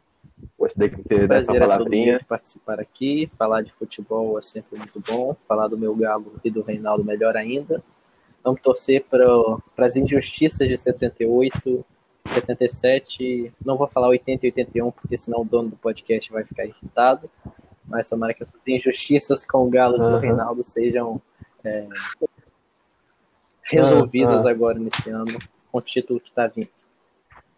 Gostei 0.57 0.89
que 0.89 0.97
você 0.97 1.27
desse 1.27 1.51
uma 1.51 1.59
palavrinha. 1.59 2.19
participar 2.27 2.79
aqui, 2.79 3.29
falar 3.37 3.61
de 3.61 3.71
futebol 3.73 4.37
é 4.37 4.41
sempre 4.41 4.77
muito 4.77 4.99
bom, 4.99 5.35
falar 5.47 5.67
do 5.67 5.77
meu 5.77 5.95
galo 5.95 6.33
e 6.43 6.49
do 6.49 6.61
Reinaldo 6.61 7.03
melhor 7.03 7.37
ainda. 7.37 7.83
Vamos 8.43 8.61
torcer 8.61 9.05
para 9.05 9.85
as 9.85 9.95
injustiças 9.95 10.67
de 10.67 10.77
78, 10.77 11.85
77, 12.29 13.53
não 13.63 13.77
vou 13.77 13.87
falar 13.87 14.07
80 14.09 14.45
e 14.45 14.49
81, 14.49 14.91
porque 14.91 15.17
senão 15.17 15.41
o 15.41 15.45
dono 15.45 15.69
do 15.69 15.75
podcast 15.75 16.31
vai 16.31 16.43
ficar 16.43 16.65
irritado, 16.65 17.29
mas 17.87 18.09
tomara 18.09 18.33
que 18.33 18.43
essas 18.43 18.59
injustiças 18.67 19.45
com 19.45 19.65
o 19.65 19.69
galo 19.69 19.97
uhum. 19.97 20.11
do 20.11 20.17
Reinaldo 20.19 20.63
sejam 20.63 21.21
é, 21.63 21.87
resolvidas 23.63 24.45
uhum. 24.45 24.51
agora 24.51 24.79
nesse 24.79 25.09
ano, 25.09 25.37
com 25.71 25.77
o 25.77 25.81
título 25.81 26.19
que 26.19 26.29
está 26.29 26.47
vindo. 26.47 26.69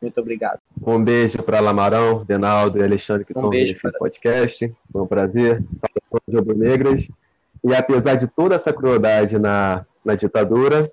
Muito 0.01 0.19
obrigado. 0.21 0.59
Um 0.85 1.03
beijo 1.03 1.41
para 1.41 1.59
Lamarão, 1.59 2.23
Denaldo 2.23 2.77
e 2.79 2.83
Alexandre 2.83 3.25
que 3.25 3.33
um 3.33 3.39
estão 3.39 3.49
nesse 3.49 3.81
para... 3.81 3.97
podcast. 3.97 4.75
Foi 4.91 5.01
um 5.01 5.07
prazer. 5.07 5.63
Saudações 5.79 6.35
rubro-negras. 6.35 7.09
E 7.63 7.73
apesar 7.73 8.15
de 8.15 8.27
toda 8.27 8.55
essa 8.55 8.71
crueldade 8.71 9.39
na, 9.39 9.85
na 10.05 10.13
ditadura, 10.13 10.91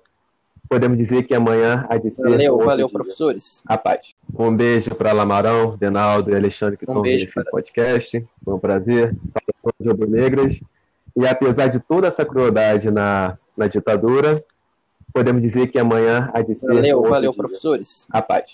podemos 0.69 0.97
dizer 0.97 1.23
que 1.23 1.33
amanhã 1.33 1.85
há 1.89 1.97
de 1.97 2.11
ser. 2.11 2.29
Valeu, 2.29 2.57
valeu, 2.57 2.85
dia. 2.87 2.93
professores. 2.93 3.63
A 3.65 3.77
paz. 3.77 4.15
Um 4.37 4.55
beijo 4.55 4.93
para 4.95 5.11
Lamarão, 5.11 5.77
Denaldo 5.77 6.31
e 6.31 6.35
Alexandre 6.35 6.77
que 6.77 6.85
um 6.85 6.91
estão 6.91 7.01
nesse 7.01 7.33
para... 7.33 7.51
podcast. 7.51 8.27
Foi 8.43 8.53
um 8.53 8.59
prazer. 8.59 9.15
Saudações 9.33 9.91
rubro-negras. 9.91 10.61
E 11.15 11.25
apesar 11.27 11.67
de 11.67 11.79
toda 11.79 12.07
essa 12.07 12.25
crueldade 12.25 12.91
na, 12.91 13.37
na 13.55 13.67
ditadura, 13.67 14.43
podemos 15.13 15.41
dizer 15.41 15.67
que 15.67 15.79
amanhã 15.79 16.29
há 16.33 16.41
de 16.41 16.55
ser. 16.55 16.73
Valeu, 16.73 17.01
valeu, 17.03 17.31
dia. 17.31 17.37
professores. 17.37 18.07
A 18.11 18.21
paz. 18.21 18.49